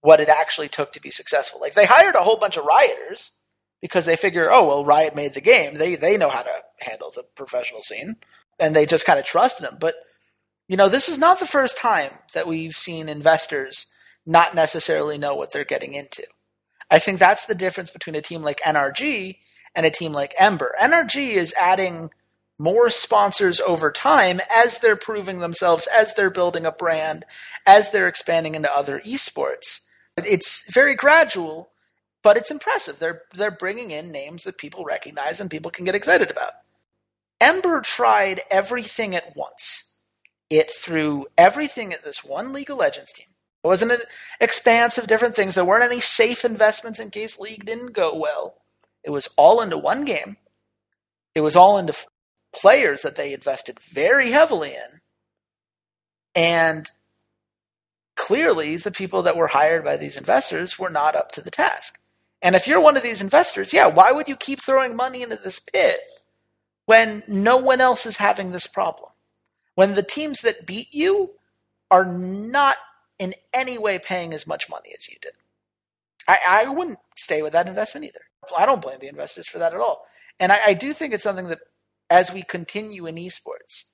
[0.00, 1.60] what it actually took to be successful.
[1.60, 3.32] Like they hired a whole bunch of rioters
[3.80, 5.74] because they figure, oh well, Riot made the game.
[5.74, 8.16] They they know how to handle the professional scene,
[8.58, 9.76] and they just kind of trust them.
[9.80, 9.96] But
[10.68, 13.86] you know, this is not the first time that we've seen investors
[14.26, 16.24] not necessarily know what they're getting into.
[16.90, 19.36] I think that's the difference between a team like NRG
[19.74, 20.74] and a team like Ember.
[20.80, 22.10] NRG is adding
[22.60, 27.24] more sponsors over time as they're proving themselves, as they're building a brand,
[27.66, 29.80] as they're expanding into other esports.
[30.18, 31.70] It's very gradual,
[32.22, 32.98] but it's impressive.
[32.98, 36.52] They're they're bringing in names that people recognize and people can get excited about.
[37.40, 39.96] Ember tried everything at once.
[40.50, 43.28] It threw everything at this one League of Legends team.
[43.64, 44.00] It wasn't an
[44.38, 45.54] expanse of different things.
[45.54, 48.56] There weren't any safe investments in case League didn't go well.
[49.02, 50.36] It was all into one game.
[51.34, 51.94] It was all into
[52.52, 55.00] players that they invested very heavily in.
[56.34, 56.90] And
[58.16, 61.98] clearly, the people that were hired by these investors were not up to the task.
[62.42, 65.36] And if you're one of these investors, yeah, why would you keep throwing money into
[65.36, 66.00] this pit
[66.86, 69.10] when no one else is having this problem?
[69.74, 71.32] When the teams that beat you
[71.90, 72.76] are not
[73.18, 75.32] in any way paying as much money as you did.
[76.26, 78.20] I, I wouldn't stay with that investment either.
[78.58, 80.06] I don't blame the investors for that at all.
[80.38, 81.58] And I, I do think it's something that
[82.10, 83.84] as we continue in esports,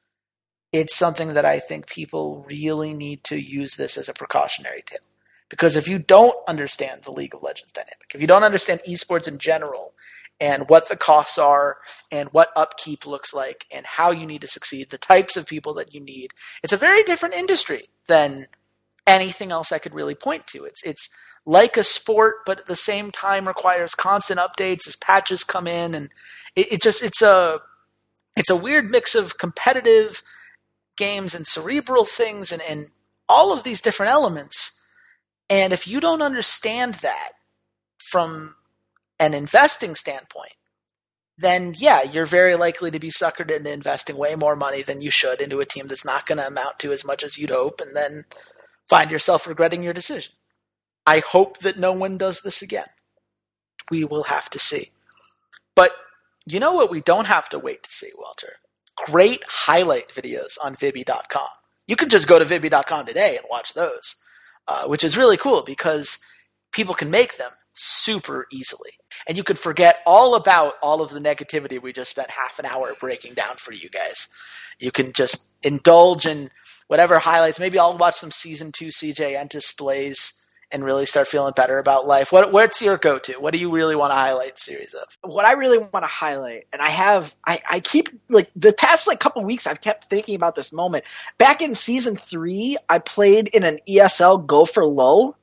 [0.73, 4.99] it's something that I think people really need to use this as a precautionary tale.
[5.49, 9.29] Because if you don't understand the League of Legends dynamic, if you don't understand esports
[9.29, 9.93] in general
[10.41, 11.79] and what the costs are
[12.11, 15.73] and what upkeep looks like and how you need to succeed, the types of people
[15.75, 16.33] that you need,
[16.65, 18.49] it's a very different industry than
[19.07, 20.65] anything else I could really point to.
[20.65, 21.09] It's it's
[21.45, 25.95] like a sport, but at the same time requires constant updates as patches come in,
[25.95, 26.11] and
[26.57, 27.61] it, it just it's a
[28.37, 30.23] it's a weird mix of competitive
[30.97, 32.91] games and cerebral things and, and
[33.29, 34.81] all of these different elements.
[35.49, 37.33] And if you don't understand that
[38.11, 38.57] from
[39.19, 40.53] an investing standpoint,
[41.39, 45.11] then yeah, you're very likely to be suckered into investing way more money than you
[45.11, 47.81] should into a team that's not going to amount to as much as you'd hope,
[47.81, 48.25] and then
[48.89, 50.33] find yourself regretting your decision.
[51.07, 52.87] I hope that no one does this again.
[53.91, 54.91] We will have to see.
[55.75, 55.93] But
[56.47, 58.55] you know what we don't have to wait to see, Walter?
[58.97, 61.49] great highlight videos on Vibby.com.
[61.87, 64.17] You could just go to Vibby.com today and watch those,
[64.67, 66.19] uh, which is really cool because
[66.73, 68.93] people can make them super easily.
[69.29, 72.67] And you could forget all about all of the negativity we just spent half an
[72.67, 74.29] hour breaking down for you guys.
[74.79, 76.49] You can just indulge in
[76.89, 77.61] whatever highlights.
[77.61, 80.33] Maybe I'll watch some season two CJ Entus plays
[80.73, 82.33] and really start feeling better about life.
[82.33, 83.35] What what's your go to?
[83.35, 85.05] What do you really want to highlight series of?
[85.23, 89.07] What I really want to highlight, and I have I, I keep like the past
[89.07, 91.05] like couple weeks I've kept thinking about this moment.
[91.39, 95.35] Back in season three, I played in an ESL Go4LoL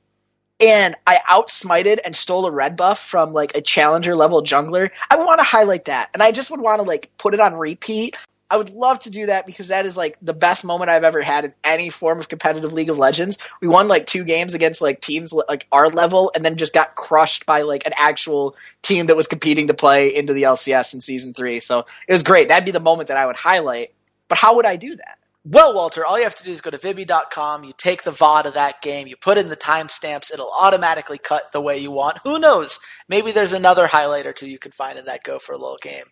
[0.60, 4.90] And I outsmited and stole a red buff from like a challenger level jungler.
[5.10, 6.10] I want to highlight that.
[6.14, 8.16] And I just would want to like put it on repeat
[8.50, 11.22] I would love to do that because that is like the best moment I've ever
[11.22, 13.38] had in any form of competitive League of Legends.
[13.60, 16.94] We won like two games against like teams like our level and then just got
[16.94, 21.00] crushed by like an actual team that was competing to play into the LCS in
[21.00, 21.58] season three.
[21.60, 22.48] So it was great.
[22.48, 23.92] That'd be the moment that I would highlight.
[24.28, 25.18] But how would I do that?
[25.46, 28.46] Well, Walter, all you have to do is go to Vibby.com, you take the VOD
[28.46, 32.18] of that game, you put in the timestamps, it'll automatically cut the way you want.
[32.24, 32.78] Who knows?
[33.10, 35.76] Maybe there's another highlight or two you can find in that Go for a Little
[35.82, 36.04] game.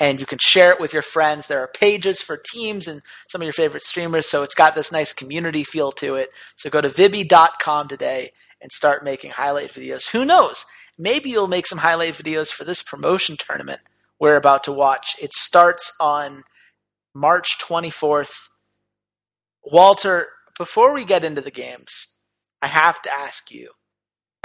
[0.00, 1.46] And you can share it with your friends.
[1.46, 4.90] There are pages for teams and some of your favorite streamers, so it's got this
[4.90, 6.30] nice community feel to it.
[6.56, 10.10] So go to Vibby.com today and start making highlight videos.
[10.10, 10.66] Who knows?
[10.98, 13.78] Maybe you'll make some highlight videos for this promotion tournament
[14.18, 15.14] we're about to watch.
[15.20, 16.42] It starts on
[17.14, 18.50] March 24th
[19.64, 22.14] Walter, before we get into the games,
[22.60, 23.70] I have to ask you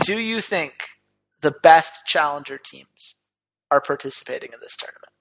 [0.04, 0.90] do you think
[1.42, 3.16] the best challenger teams
[3.72, 5.12] are participating in this tournament?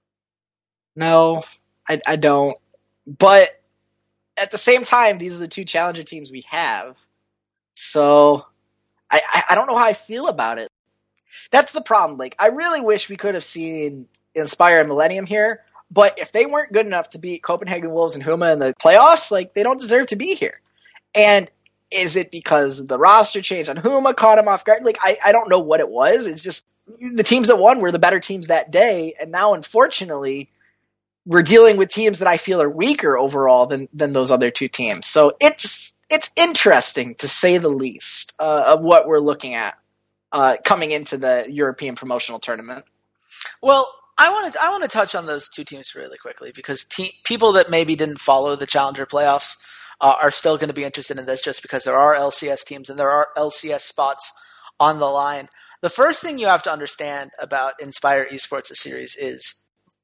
[0.95, 1.43] No,
[1.87, 2.57] I, I don't.
[3.05, 3.61] But
[4.37, 6.97] at the same time, these are the two challenger teams we have.
[7.75, 8.45] So
[9.09, 10.69] I, I, don't know how I feel about it.
[11.51, 12.17] That's the problem.
[12.17, 16.73] Like, I really wish we could have seen Inspire Millennium here, but if they weren't
[16.73, 20.07] good enough to beat Copenhagen Wolves and Huma in the playoffs, like they don't deserve
[20.07, 20.61] to be here.
[21.15, 21.49] And
[21.91, 24.83] is it because the roster changed on Huma caught him off guard?
[24.83, 26.25] Like I, I don't know what it was.
[26.25, 26.65] It's just
[26.99, 30.49] the teams that won were the better teams that day, and now unfortunately
[31.25, 34.67] we're dealing with teams that I feel are weaker overall than than those other two
[34.67, 35.07] teams.
[35.07, 39.77] So it's it's interesting to say the least uh, of what we're looking at
[40.31, 42.85] uh, coming into the European promotional tournament.
[43.61, 46.83] Well, I want to I want to touch on those two teams really quickly because
[46.83, 49.55] te- people that maybe didn't follow the Challenger playoffs
[50.01, 52.89] uh, are still going to be interested in this just because there are LCS teams
[52.89, 54.31] and there are LCS spots
[54.79, 55.49] on the line.
[55.81, 59.55] The first thing you have to understand about Inspire Esports series is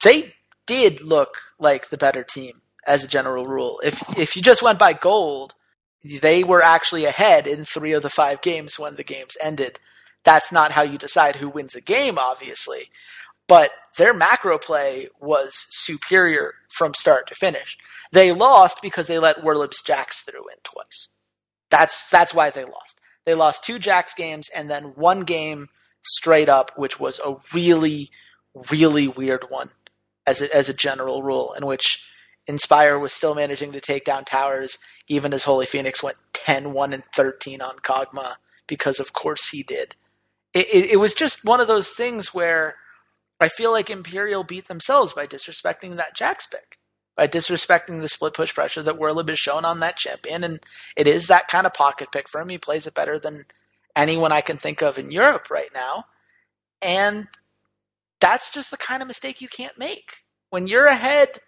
[0.04, 0.36] they
[0.68, 2.54] did look like the better team
[2.86, 3.80] as a general rule.
[3.84, 5.56] If if you just went by gold,
[6.04, 9.80] they were actually ahead in three of the five games when the games ended.
[10.24, 12.90] That's not how you decide who wins a game, obviously
[13.48, 17.78] but their macro play was superior from start to finish.
[18.12, 21.10] They lost because they let Werlyb's Jax through in twice.
[21.70, 23.00] That's that's why they lost.
[23.26, 25.68] They lost two Jax games and then one game
[26.04, 28.12] straight up, which was a really,
[28.70, 29.70] really weird one
[30.28, 32.06] as a, as a general rule, in which
[32.46, 34.78] Inspire was still managing to take down towers,
[35.08, 38.36] even as Holy Phoenix went 10 1 and 13 on Kog'Maw,
[38.68, 39.96] because of course he did.
[40.54, 42.76] It, it, it was just one of those things where
[43.44, 46.78] I feel like Imperial beat themselves by disrespecting that Jax pick,
[47.18, 50.44] by disrespecting the split push pressure that Werlyb has shown on that champion.
[50.44, 50.60] And
[50.96, 52.50] it is that kind of pocket pick for him.
[52.50, 53.46] He plays it better than
[53.96, 56.06] anyone I can think of in Europe right now.
[56.82, 57.28] And
[58.22, 60.24] that's just the kind of mistake you can't make.
[60.50, 61.40] When you're ahead,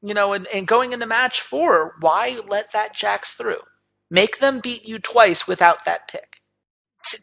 [0.00, 3.62] you know, and, and going into match four, why let that Jax through?
[4.08, 6.29] Make them beat you twice without that pick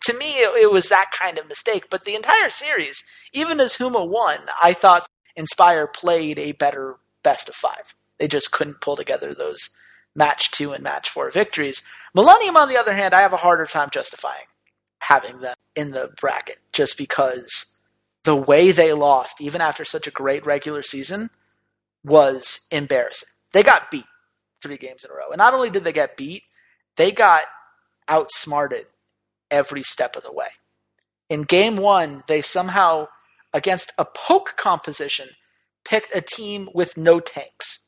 [0.03, 1.85] to me, it, it, was that kind of mistake.
[1.89, 7.49] But the entire series, even as Huma won, I thought Inspire played a better best
[7.49, 7.95] of five.
[8.19, 9.69] They just couldn't pull together those
[10.15, 11.83] match two and match four victories.
[12.15, 14.45] Millennium, on the other hand, I have a harder time justifying
[14.99, 17.77] having them in the bracket just because
[18.23, 21.29] the way they lost, even after such a great regular season,
[22.03, 23.29] was embarrassing.
[23.53, 24.05] They got beat
[24.61, 25.29] three games in a row.
[25.31, 26.43] And not only did they get beat,
[26.95, 27.43] they got
[28.07, 28.87] outsmarted
[29.51, 30.49] every step of the way.
[31.29, 33.07] In game one, they somehow,
[33.53, 35.29] against a poke composition,
[35.83, 37.79] picked a team with no tanks.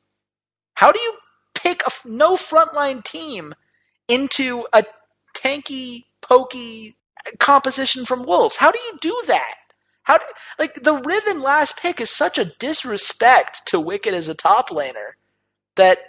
[0.75, 1.15] How do you
[1.53, 3.53] pick a no frontline team
[4.07, 4.83] into a
[5.35, 6.95] tanky, pokey
[7.39, 8.57] composition from Wolves?
[8.57, 9.55] How do you do that?
[10.03, 10.25] How do,
[10.57, 15.11] like the Riven last pick is such a disrespect to Wicked as a top laner
[15.75, 15.99] that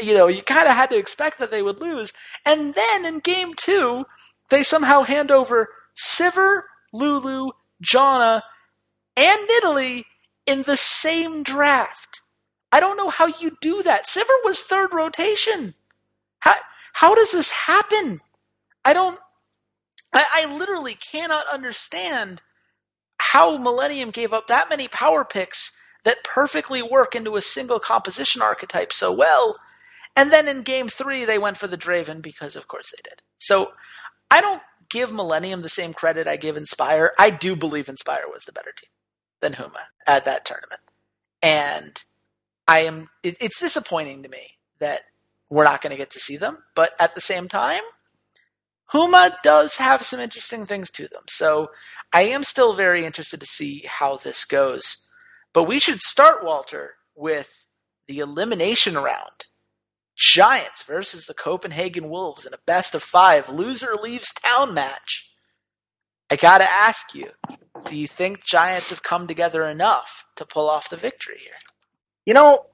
[0.00, 2.12] you know you kind of had to expect that they would lose.
[2.46, 4.06] And then in game two,
[4.50, 7.50] they somehow hand over Sivir, Lulu,
[7.82, 8.42] Janna,
[9.16, 10.04] and Nidalee
[10.46, 12.22] in the same draft.
[12.72, 14.06] I don't know how you do that.
[14.06, 15.74] Sivert was third rotation.
[16.40, 16.54] How
[16.94, 18.20] how does this happen?
[18.84, 19.18] I don't.
[20.12, 22.42] I, I literally cannot understand
[23.18, 25.72] how Millennium gave up that many power picks
[26.04, 29.56] that perfectly work into a single composition archetype so well.
[30.16, 33.22] And then in game three, they went for the Draven because, of course, they did.
[33.38, 33.72] So
[34.34, 37.12] I don't give Millennium the same credit I give Inspire.
[37.20, 38.90] I do believe Inspire was the better team
[39.40, 40.80] than Huma at that tournament.
[41.40, 42.02] And
[42.66, 45.02] I am, it, it's disappointing to me that
[45.48, 46.64] we're not going to get to see them.
[46.74, 47.82] But at the same time,
[48.92, 51.22] Huma does have some interesting things to them.
[51.28, 51.68] So
[52.12, 55.08] I am still very interested to see how this goes.
[55.52, 57.68] But we should start, Walter, with
[58.08, 59.44] the elimination round.
[60.16, 65.30] Giants versus the Copenhagen Wolves in a best of five loser leaves town match.
[66.30, 67.30] I gotta ask you,
[67.84, 71.54] do you think Giants have come together enough to pull off the victory here?
[72.26, 72.66] You know,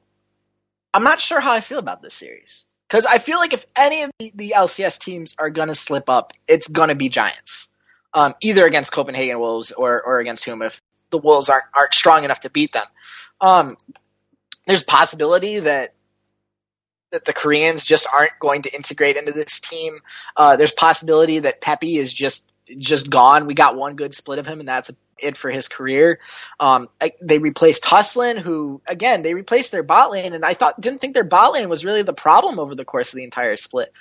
[0.95, 2.65] I'm not sure how I feel about this series.
[2.89, 6.33] Because I feel like if any of the, LCS teams are going to slip up,
[6.49, 7.69] it's going to be Giants.
[8.13, 12.25] Um, either against Copenhagen Wolves or, or against whom if the Wolves aren't, aren't strong
[12.25, 12.87] enough to beat them.
[13.41, 13.77] Um,
[14.67, 15.95] there's possibility that
[17.11, 20.01] that the Koreans just aren't going to integrate into this team.
[20.37, 23.47] Uh, there's possibility that Pepi is just just gone.
[23.47, 26.19] We got one good split of him, and that's it for his career.
[26.61, 30.81] Um, I, they replaced Hustlin, who again they replaced their bot lane, and I thought
[30.81, 33.57] didn't think their bot lane was really the problem over the course of the entire
[33.57, 33.93] split.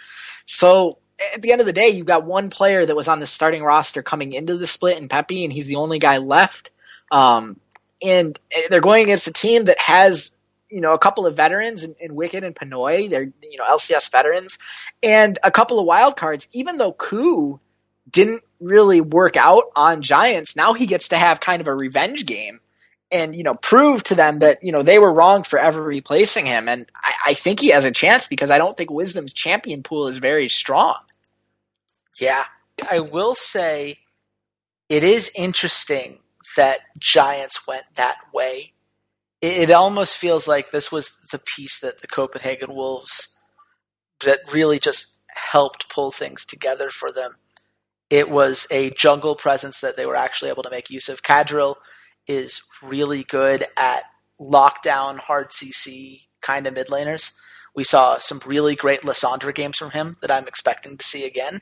[0.45, 0.99] So
[1.35, 3.63] at the end of the day, you've got one player that was on the starting
[3.63, 6.71] roster coming into the split in Pepi, and he's the only guy left.
[7.11, 7.59] Um,
[8.01, 8.39] and
[8.69, 10.37] they're going against a team that has
[10.69, 13.09] you know a couple of veterans in, in Wicked and Pinoy.
[13.09, 14.57] They're you know LCS veterans,
[15.03, 16.47] and a couple of wild cards.
[16.51, 17.59] Even though Ku
[18.09, 22.25] didn't really work out on Giants, now he gets to have kind of a revenge
[22.25, 22.59] game
[23.11, 26.45] and you know prove to them that you know they were wrong for ever replacing
[26.45, 26.67] him.
[26.67, 30.07] And I, I think he has a chance because I don't think Wisdom's champion pool
[30.07, 30.97] is very strong.
[32.19, 32.45] Yeah,
[32.89, 33.99] I will say
[34.89, 36.19] it is interesting
[36.55, 38.73] that Giants went that way.
[39.41, 43.35] It, it almost feels like this was the piece that the Copenhagen Wolves
[44.23, 45.17] that really just
[45.51, 47.31] helped pull things together for them
[48.09, 51.21] it was a jungle presence that they were actually able to make use of.
[51.21, 51.75] Kadril
[52.27, 54.03] is really good at
[54.39, 57.33] lockdown, hard CC kind of mid laners.
[57.75, 61.61] We saw some really great Lissandra games from him that I'm expecting to see again.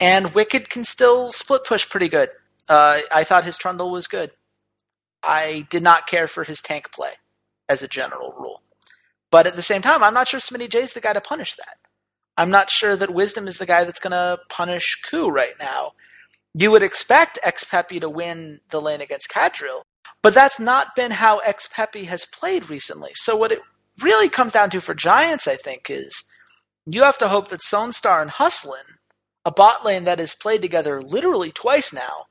[0.00, 2.30] And Wicked can still split push pretty good.
[2.68, 4.32] Uh, I thought his Trundle was good.
[5.26, 7.12] I did not care for his tank play
[7.68, 8.62] as a general rule.
[9.30, 11.56] But at the same time, I'm not sure Smitty J is the guy to punish
[11.56, 11.78] that.
[12.36, 15.92] I'm not sure that Wisdom is the guy that's going to punish Ku right now.
[16.54, 19.82] You would expect Xpepi to win the lane against Kadril,
[20.22, 23.10] but that's not been how Xpepi has played recently.
[23.14, 23.60] So what it
[24.00, 26.24] really comes down to for Giants, I think, is
[26.86, 28.98] you have to hope that Sonstar and Hustlin,
[29.44, 32.26] a bot lane that has played together literally twice now,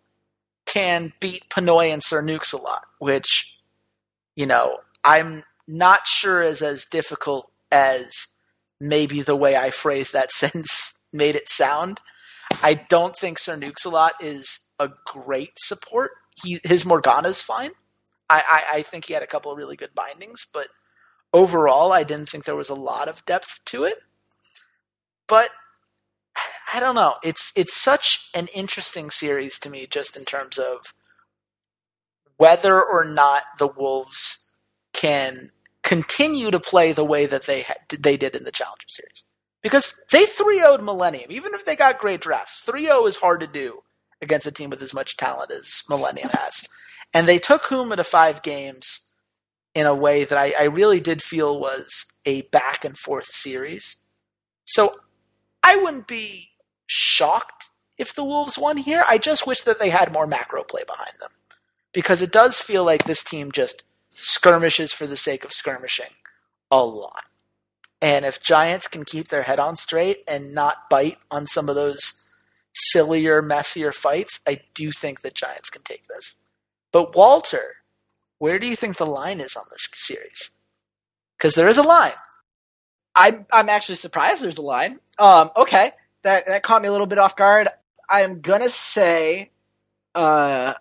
[0.66, 3.58] can beat Pinoy and Sir Nukes a lot, which,
[4.36, 8.28] you know, I'm not sure is as difficult as
[8.80, 12.02] maybe the way I phrased that sentence made it sound.
[12.62, 16.12] I don't think Sir Nukes-a-Lot is a great support.
[16.44, 17.72] He his Morgana's fine.
[18.30, 20.68] I, I, I think he had a couple of really good bindings, but
[21.34, 24.00] overall I didn't think there was a lot of depth to it.
[25.28, 25.52] But
[26.74, 27.16] I don't know.
[27.24, 30.94] It's it's such an interesting series to me just in terms of
[32.38, 34.50] whether or not the Wolves
[34.94, 35.52] can
[35.84, 37.66] continue to play the way that they
[37.98, 39.26] they did in the Challenger Series.
[39.62, 41.32] Because they 3 0'd Millennium.
[41.32, 43.82] Even if they got great drafts, 3 0 is hard to do
[44.22, 46.64] against a team with as much talent as Millennium has.
[47.14, 49.08] And they took Huma to five games
[49.74, 53.98] in a way that I, I really did feel was a back and forth series.
[54.66, 54.96] So
[55.64, 56.50] I wouldn't be
[56.86, 59.04] shocked if the Wolves won here.
[59.08, 61.32] I just wish that they had more macro play behind them.
[61.94, 66.12] Because it does feel like this team just skirmishes for the sake of skirmishing
[66.70, 67.24] a lot.
[68.02, 71.76] And if Giants can keep their head on straight and not bite on some of
[71.76, 72.24] those
[72.74, 76.36] sillier, messier fights, I do think that Giants can take this.
[76.92, 77.78] But Walter,
[78.38, 80.52] where do you think the line is on this series?
[81.38, 82.14] Because there is a line.
[83.16, 85.00] I, I'm actually surprised there's a line.
[85.18, 85.92] Um, okay,
[86.26, 87.70] that that caught me a little bit off guard.
[88.10, 89.52] I'm gonna say
[90.14, 90.74] uh,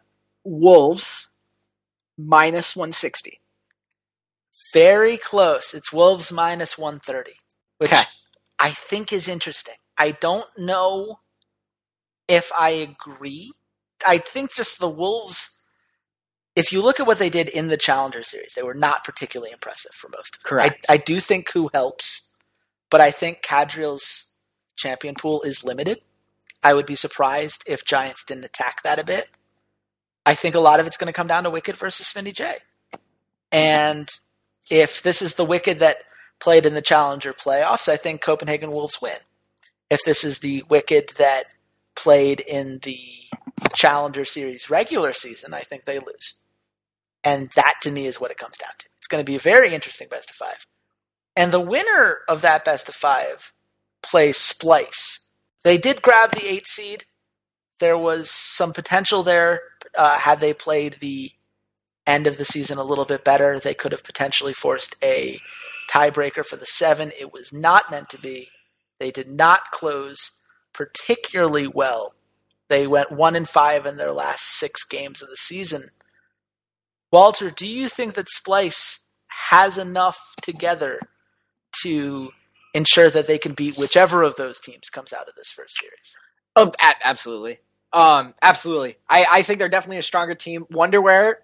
[0.42, 1.28] Wolves
[2.18, 3.40] minus 160.
[4.72, 5.74] Very close.
[5.74, 7.32] It's Wolves minus 130,
[7.78, 8.02] which okay.
[8.58, 9.74] I think is interesting.
[9.96, 11.20] I don't know
[12.26, 13.52] if I agree.
[14.06, 15.60] I think just the Wolves
[16.56, 19.50] if you look at what they did in the Challenger Series, they were not particularly
[19.50, 20.42] impressive for most.
[20.44, 20.86] Correct.
[20.88, 22.30] I, I do think who helps,
[22.90, 24.33] but I think Cadriel's
[24.76, 26.00] champion pool is limited.
[26.62, 29.28] I would be surprised if Giants didn't attack that a bit.
[30.26, 32.56] I think a lot of it's going to come down to Wicked versus Smitty J.
[33.52, 34.08] And
[34.70, 35.98] if this is the Wicked that
[36.40, 39.18] played in the Challenger playoffs, I think Copenhagen Wolves win.
[39.90, 41.44] If this is the Wicked that
[41.94, 42.98] played in the
[43.74, 46.34] Challenger Series regular season, I think they lose.
[47.22, 48.86] And that to me is what it comes down to.
[48.96, 50.66] It's going to be a very interesting best of five.
[51.36, 53.52] And the winner of that best of five
[54.04, 55.20] plays Splyce.
[55.62, 57.04] They did grab the eight seed.
[57.80, 59.60] There was some potential there.
[59.96, 61.32] Uh, had they played the
[62.06, 65.40] end of the season a little bit better, they could have potentially forced a
[65.90, 67.12] tiebreaker for the seven.
[67.18, 68.48] It was not meant to be.
[68.98, 70.32] They did not close
[70.72, 72.14] particularly well.
[72.68, 75.84] They went one and five in their last six games of the season.
[77.12, 79.00] Walter, do you think that Splyce
[79.50, 80.98] has enough together
[81.82, 82.30] to
[82.74, 86.16] ensure that they can beat whichever of those teams comes out of this first series?
[86.56, 87.60] Oh, a- absolutely.
[87.92, 88.96] Um, absolutely.
[89.08, 90.66] I, I think they're definitely a stronger team.
[90.72, 91.36] Wonderware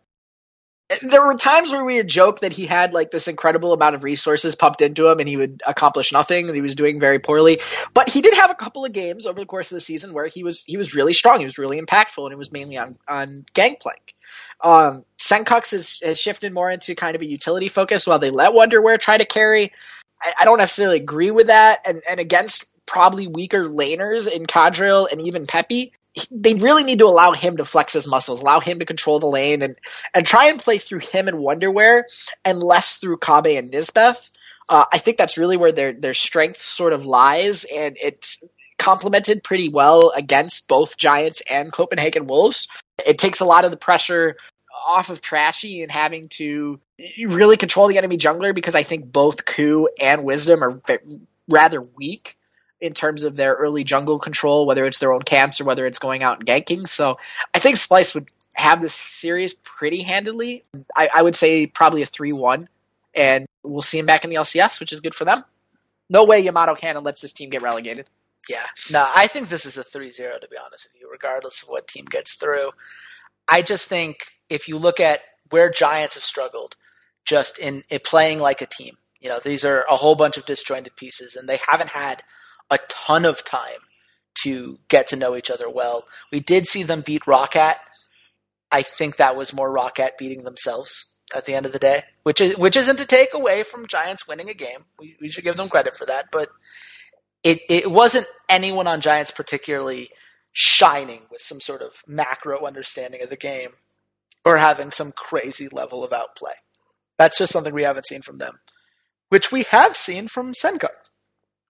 [1.02, 4.02] there were times where we would joke that he had like this incredible amount of
[4.02, 7.60] resources pumped into him and he would accomplish nothing he was doing very poorly
[7.94, 10.26] but he did have a couple of games over the course of the season where
[10.26, 12.98] he was he was really strong he was really impactful and it was mainly on
[13.08, 14.14] on gangplank
[14.62, 18.52] um sencux has, has shifted more into kind of a utility focus while they let
[18.52, 19.72] wonderware try to carry
[20.22, 25.10] I, I don't necessarily agree with that and and against probably weaker laners in Cadriel
[25.10, 25.92] and even Peppy
[26.30, 29.26] they really need to allow him to flex his muscles, allow him to control the
[29.26, 29.76] lane, and
[30.14, 32.02] and try and play through him and Wonderware,
[32.44, 34.30] and less through Kobbe and Nisbeth.
[34.68, 38.42] Uh, I think that's really where their their strength sort of lies, and it's
[38.78, 42.66] complemented pretty well against both Giants and Copenhagen Wolves.
[43.06, 44.36] It takes a lot of the pressure
[44.86, 46.80] off of Trashy and having to
[47.26, 50.80] really control the enemy jungler because I think both Ku and Wisdom are
[51.48, 52.36] rather weak
[52.80, 55.98] in terms of their early jungle control, whether it's their own camps or whether it's
[55.98, 56.88] going out and ganking.
[56.88, 57.18] So
[57.54, 60.64] I think Splyce would have this series pretty handily.
[60.96, 62.68] I, I would say probably a 3 1,
[63.14, 65.44] and we'll see him back in the LCS, which is good for them.
[66.08, 68.06] No way Yamato Cannon lets this team get relegated.
[68.48, 71.62] Yeah, no, I think this is a 3 0, to be honest with you, regardless
[71.62, 72.70] of what team gets through.
[73.48, 75.20] I just think if you look at
[75.50, 76.76] where Giants have struggled,
[77.30, 80.44] just in, in playing like a team, you know, these are a whole bunch of
[80.44, 82.24] disjointed pieces, and they haven't had
[82.70, 83.86] a ton of time
[84.42, 86.04] to get to know each other well.
[86.32, 87.76] We did see them beat ROCCAT.
[88.72, 92.40] I think that was more ROCCAT beating themselves at the end of the day, which
[92.40, 94.86] is which isn't to take away from Giants winning a game.
[94.98, 96.48] We, we should give them credit for that, but
[97.44, 100.08] it it wasn't anyone on Giants particularly
[100.52, 103.70] shining with some sort of macro understanding of the game
[104.44, 106.54] or having some crazy level of outplay.
[107.20, 108.54] That's just something we haven't seen from them,
[109.28, 111.10] which we have seen from Sencux.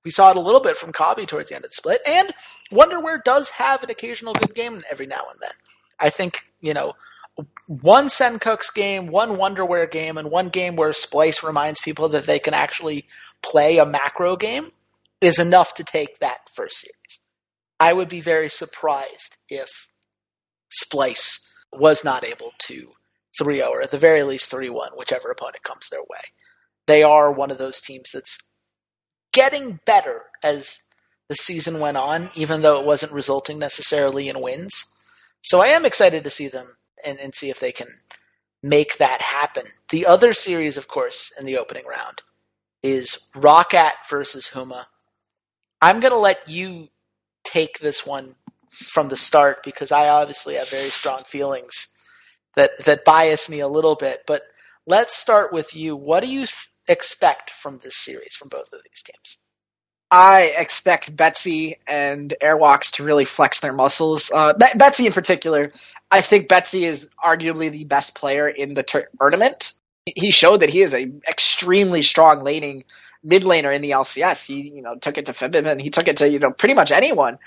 [0.05, 2.33] We saw it a little bit from Kobbe towards the end of the split, and
[2.73, 5.51] Wonderware does have an occasional good game every now and then.
[5.99, 6.95] I think, you know,
[7.67, 12.39] one Sencux game, one Wonderware game, and one game where Splyce reminds people that they
[12.39, 13.09] can actually
[13.43, 14.71] play a macro game
[15.21, 17.19] is enough to take that first series.
[17.81, 19.89] I would be very surprised if
[20.81, 21.41] Splyce
[21.73, 22.93] was not able to
[23.41, 26.21] 3 0 or at the very least 3 1, whichever opponent comes their way.
[26.87, 28.39] They are one of those teams that's
[29.33, 30.83] getting better as
[31.29, 34.87] the season went on, even though it wasn't resulting necessarily in wins.
[35.43, 36.67] So I am excited to see them
[37.05, 37.89] and, and see if they can
[38.63, 39.65] make that happen.
[39.91, 42.23] The other series, of course, in the opening round
[42.83, 44.85] is ROCCAT versus Huma.
[45.81, 46.89] I'm going to let you
[47.43, 48.35] take this one
[48.73, 51.89] from the start because I obviously have very strong feelings
[52.57, 54.23] that that bias me a little bit.
[54.27, 54.43] But
[54.87, 55.97] let's start with you.
[55.97, 59.39] What do you th- expect from this series from both of these teams?
[60.11, 64.31] I expect Betsy and Airwaks to really flex their muscles.
[64.35, 65.73] Uh, Be- Betsy in particular,
[66.11, 69.75] I think Betsy is arguably the best player in the tournament.
[70.07, 72.85] He showed that he is a extremely strong laning
[73.23, 74.47] mid laner in the LCS.
[74.47, 76.91] He you know took it to and he took it to you know pretty much
[76.91, 77.39] anyone.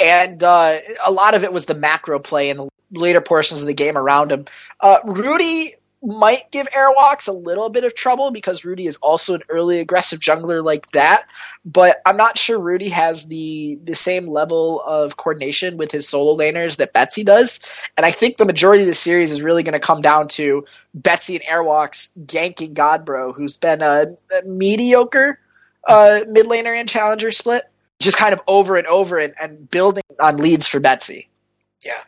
[0.00, 3.66] And uh, a lot of it was the macro play in the later portions of
[3.66, 4.44] the game around him.
[4.80, 9.42] Uh, Rudy might give Airwaks a little bit of trouble because Rudy is also an
[9.48, 11.26] early aggressive jungler like that.
[11.64, 16.36] But I'm not sure Rudy has the the same level of coordination with his solo
[16.36, 17.58] laners that Betsy does.
[17.96, 20.64] And I think the majority of the series is really going to come down to
[20.94, 25.40] Betsy and Airwaks ganking Godbro, who's been a, a mediocre
[25.88, 27.64] uh, mid laner and challenger split,
[28.00, 31.28] just kind of over and over and, and building on leads for Betsy.
[31.84, 32.02] Yeah.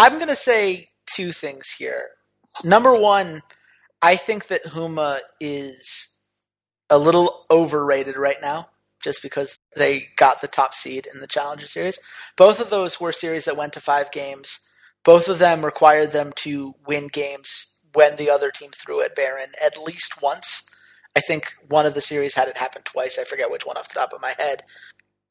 [0.00, 2.08] I'm going to say two things here
[2.64, 3.42] Number one,
[4.00, 6.08] I think that Huma is
[6.88, 8.70] a little overrated right now
[9.02, 11.98] just because they got the top seed in the Challenger Series.
[12.36, 14.60] Both of those were series that went to five games.
[15.04, 17.48] Both of them required them to win games
[17.94, 20.64] when the other team threw at Baron at least once.
[21.14, 23.18] I think one of the series had it happen twice.
[23.18, 24.62] I forget which one off the top of my head.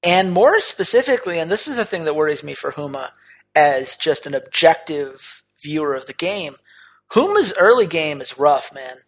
[0.03, 3.09] And more specifically, and this is the thing that worries me for Huma
[3.59, 6.53] as just an objective viewer of the game,
[7.13, 8.99] Huma's early game is rough, man.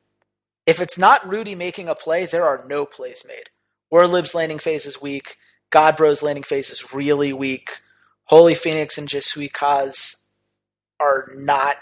[0.66, 3.46] If it's not Rudy making a play, there are no plays made.
[3.94, 5.38] Werlyb's landing phase is weak.
[5.72, 7.80] Godbro's landing phase is really weak.
[8.26, 10.18] Holy Phoenix and Jesui Kaz
[11.00, 11.78] are not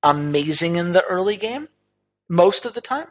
[0.00, 1.68] amazing in the early game
[2.28, 3.08] most of the time.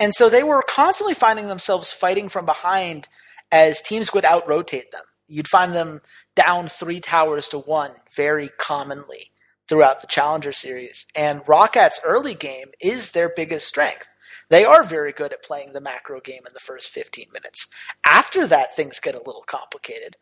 [0.00, 3.08] And so they were constantly finding themselves fighting from behind
[3.52, 5.04] as teams would out rotate them.
[5.28, 6.00] You'd find them
[6.36, 9.32] down three towers to one very commonly
[9.68, 11.06] throughout the Challenger Series.
[11.16, 14.06] And ROCCAT's early game is their biggest strength.
[14.48, 17.66] They are very good at playing the macro game in the first 15 minutes.
[18.04, 20.16] After that, things get a little complicated.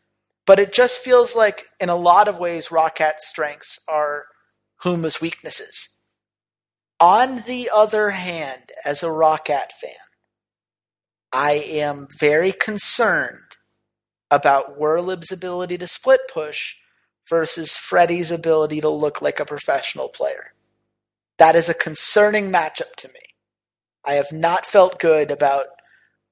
[0.47, 4.25] But it just feels like, in a lot of ways, ROCCAT's strengths are
[4.83, 5.89] Huma's weaknesses.
[6.99, 9.91] On the other hand, as a ROCCAT fan,
[11.31, 13.54] I am very concerned
[14.31, 16.75] about Werlyb's ability to split push
[17.29, 20.53] versus Freddie's ability to look like a professional player.
[21.37, 23.19] That is a concerning matchup to me.
[24.05, 25.65] I have not felt good about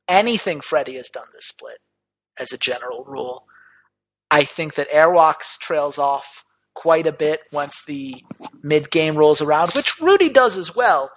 [0.07, 1.79] anything Freddie has done this split,
[2.39, 3.45] as a general rule.
[4.29, 8.23] I think that Airwaks trails off quite a bit once the
[8.63, 11.11] mid game rolls around, which Rudy does as well,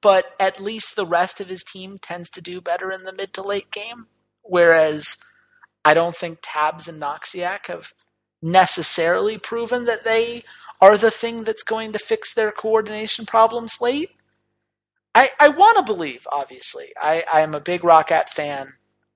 [0.00, 3.32] but at least the rest of his team tends to do better in the mid
[3.34, 4.06] to late game.
[4.42, 5.16] Whereas
[5.84, 7.92] I don't think Tabs and Noxiak have
[8.42, 10.44] necessarily proven that they
[10.80, 14.10] are the thing that's going to fix their coordination problems late.
[15.14, 16.92] I, I want to believe, obviously.
[17.00, 18.74] I, I am a big ROCCAT fan.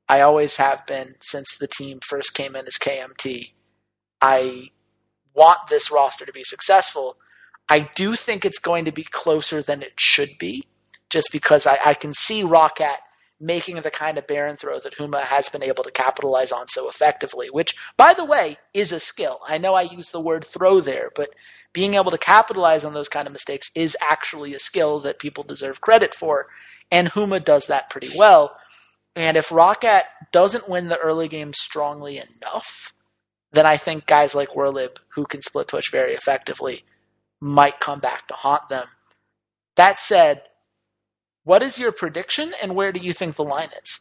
[0.08, 3.52] I always have been since the team first came in as KMT.
[4.20, 4.70] I
[5.34, 7.16] want this roster to be successful.
[7.68, 10.66] I do think it's going to be closer than it should be,
[11.08, 12.96] just because I, I can see ROCCAT
[13.44, 16.88] making the kind of Baron throw that Huma has been able to capitalize on so
[16.88, 19.40] effectively, which, by the way, is a skill.
[19.46, 21.28] I know I use the word throw there, but
[21.74, 25.44] being able to capitalize on those kind of mistakes is actually a skill that people
[25.44, 26.46] deserve credit for,
[26.90, 28.56] and Huma does that pretty well.
[29.14, 32.94] And if ROCCAT doesn't win the early game strongly enough,
[33.52, 36.84] then I think guys like Werlyb, who can split push very effectively,
[37.40, 38.86] might come back to haunt them.
[39.76, 40.42] That said,
[41.44, 44.00] what is your prediction, and where do you think the line is?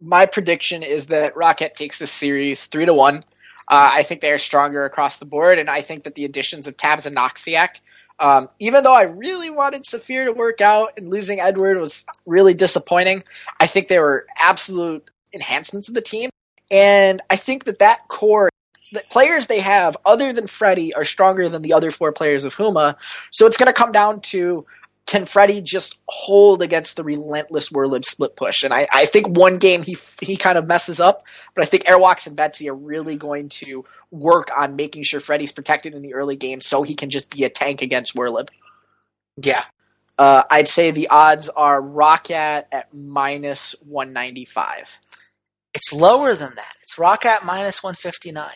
[0.00, 3.24] My prediction is that Rocket takes this series three to one.
[3.68, 6.66] Uh, I think they are stronger across the board, and I think that the additions
[6.66, 7.76] of Tabs and Noxiak,
[8.18, 12.54] um, even though I really wanted Saphir to work out and losing Edward was really
[12.54, 13.24] disappointing,
[13.58, 16.30] I think they were absolute enhancements of the team.
[16.70, 18.48] And I think that that core
[18.92, 22.54] the players they have, other than Freddie, are stronger than the other four players of
[22.54, 22.96] Huma.
[23.30, 24.66] So it's going to come down to
[25.06, 28.62] can Freddie just hold against the relentless Werlyb split push?
[28.62, 31.24] And I, I think one game he he kind of messes up,
[31.54, 35.52] but I think Airwaks and Betsy are really going to work on making sure Freddie's
[35.52, 38.48] protected in the early game so he can just be a tank against Werlyb.
[39.36, 39.64] Yeah.
[40.18, 44.98] Uh, I'd say the odds are ROCCAT at minus 195.
[45.74, 46.74] It's lower than that.
[46.82, 48.46] It's ROCCAT minus 159,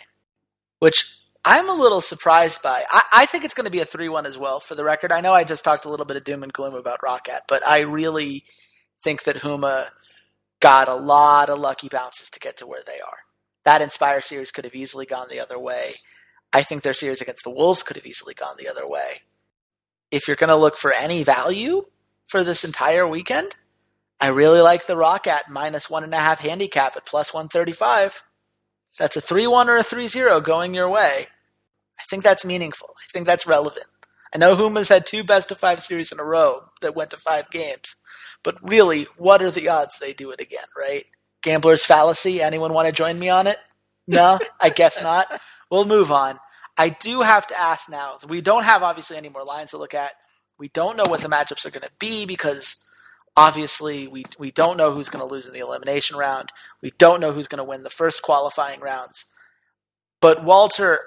[0.78, 1.12] which
[1.48, 2.84] I'm a little surprised by.
[2.90, 4.58] I, I think it's going to be a three-one as well.
[4.58, 6.74] For the record, I know I just talked a little bit of doom and gloom
[6.74, 8.42] about ROCCAT, but I really
[9.00, 9.86] think that Huma
[10.58, 13.18] got a lot of lucky bounces to get to where they are.
[13.62, 15.92] That Inspire series could have easily gone the other way.
[16.52, 19.20] I think their series against the Wolves could have easily gone the other way.
[20.10, 21.84] If you're going to look for any value
[22.26, 23.54] for this entire weekend,
[24.18, 28.24] I really like the ROCCAT minus one and a half handicap at plus 135.
[28.98, 31.28] That's a 3 1 or a 3 0 going your way.
[31.98, 32.90] I think that's meaningful.
[32.98, 33.86] I think that's relevant.
[34.34, 37.16] I know Huma's had two best of five series in a row that went to
[37.16, 37.96] five games,
[38.42, 41.06] but really, what are the odds they do it again, right?
[41.42, 42.42] Gambler's fallacy.
[42.42, 43.58] Anyone want to join me on it?
[44.06, 45.40] No, I guess not.
[45.70, 46.38] We'll move on.
[46.76, 48.18] I do have to ask now.
[48.28, 50.12] We don't have obviously any more lines to look at.
[50.58, 52.76] We don't know what the matchups are going to be because
[53.36, 56.50] obviously we we don't know who's going to lose in the elimination round.
[56.82, 59.26] We don't know who's going to win the first qualifying rounds.
[60.20, 61.00] But Walter,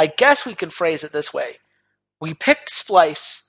[0.00, 1.56] I guess we can phrase it this way.
[2.22, 3.42] We picked Splyce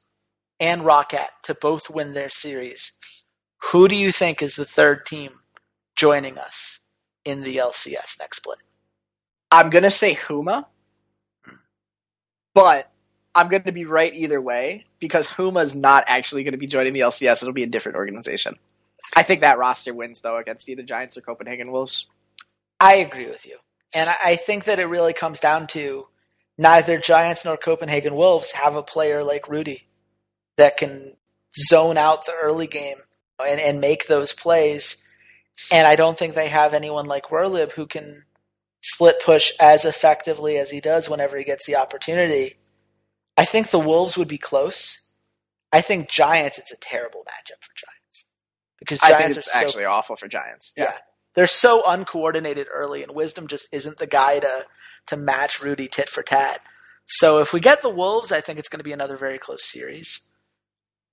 [0.59, 2.91] and ROCCAT to both win their series.
[3.71, 5.31] Who do you think is the third team
[5.95, 6.81] joining us
[7.23, 8.57] in the LCS next split?
[9.49, 10.65] I'm going to say Huma,
[12.53, 12.91] but
[13.33, 16.91] I'm going to be right either way because Huma's not actually going to be joining
[16.91, 17.41] the LCS.
[17.41, 18.55] It'll be a different organization.
[19.15, 22.07] I think that roster wins though against either Giants or Copenhagen Wolves.
[22.77, 23.59] I agree with you,
[23.95, 26.07] and I think that it really comes down to
[26.57, 29.87] neither Giants nor Copenhagen Wolves have a player like Rudy
[30.57, 31.15] that can
[31.55, 32.97] zone out the early game
[33.43, 35.03] and, and make those plays.
[35.71, 38.23] And I don't think they have anyone like Werlyb who can
[38.81, 42.55] split push as effectively as he does whenever he gets the opportunity.
[43.37, 45.07] I think the Wolves would be close.
[45.71, 48.25] I think Giants, it's a terrible matchup for Giants
[48.79, 50.73] because Giants I think it's are so, actually awful for Giants.
[50.75, 50.83] Yeah.
[50.83, 50.97] yeah.
[51.35, 54.65] they're so uncoordinated early, and Wisdom just isn't the guy to
[55.07, 56.61] to match Rudy tit for tat.
[57.07, 59.69] So if we get the Wolves, I think it's going to be another very close
[59.69, 60.21] series.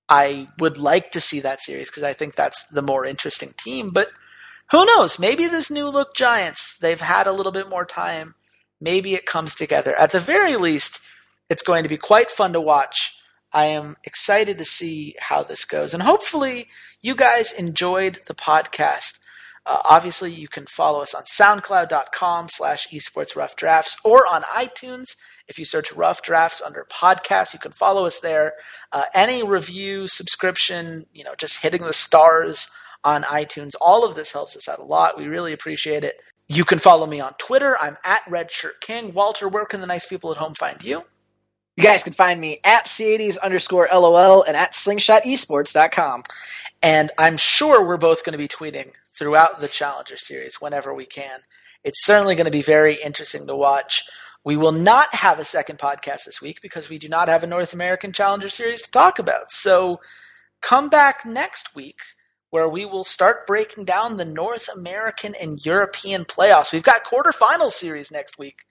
[0.07, 3.91] I would like to see that series because I think that's the more interesting team.
[3.91, 4.09] But
[4.71, 5.19] who knows?
[5.19, 8.35] Maybe this new look Giants, they've had a little bit more time.
[8.81, 9.93] Maybe it comes together.
[9.99, 11.01] At the very least,
[11.49, 13.17] it's going to be quite fun to watch.
[13.51, 15.93] I am excited to see how this goes.
[15.93, 16.67] And hopefully,
[17.01, 19.19] you guys enjoyed the podcast.
[19.69, 25.15] Uh, obviously, you can follow us on soundcloud.com slash esports rough drafts or on iTunes.
[25.47, 28.53] If you search rough drafts under podcasts, you can follow us there.
[28.91, 32.67] Uh, any review, subscription, you know, just hitting the stars
[33.03, 35.19] on iTunes, all of this helps us out a lot.
[35.19, 36.15] We really appreciate it.
[36.47, 37.77] You can follow me on Twitter.
[37.79, 39.13] I'm at Redshirt King.
[39.13, 41.03] Walter, where can the nice people at home find you?
[41.77, 46.23] You guys can find me at Ceades underscore LOL and at slingshotesports.com.
[46.81, 51.05] And I'm sure we're both going to be tweeting throughout the Challenger Series whenever we
[51.05, 51.41] can.
[51.83, 54.01] It's certainly going to be very interesting to watch.
[54.45, 57.47] We will not have a second podcast this week because we do not have a
[57.47, 59.51] North American Challenger Series to talk about.
[59.51, 59.99] So
[60.61, 61.99] come back next week
[62.49, 66.73] where we will start breaking down the North American and European playoffs.
[66.73, 68.61] We've got quarterfinal series next week.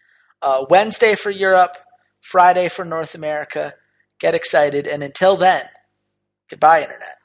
[0.42, 1.76] Uh, Wednesday for Europe,
[2.20, 3.74] Friday for North America.
[4.18, 4.86] Get excited.
[4.86, 5.64] And until then,
[6.48, 7.17] goodbye, Internet.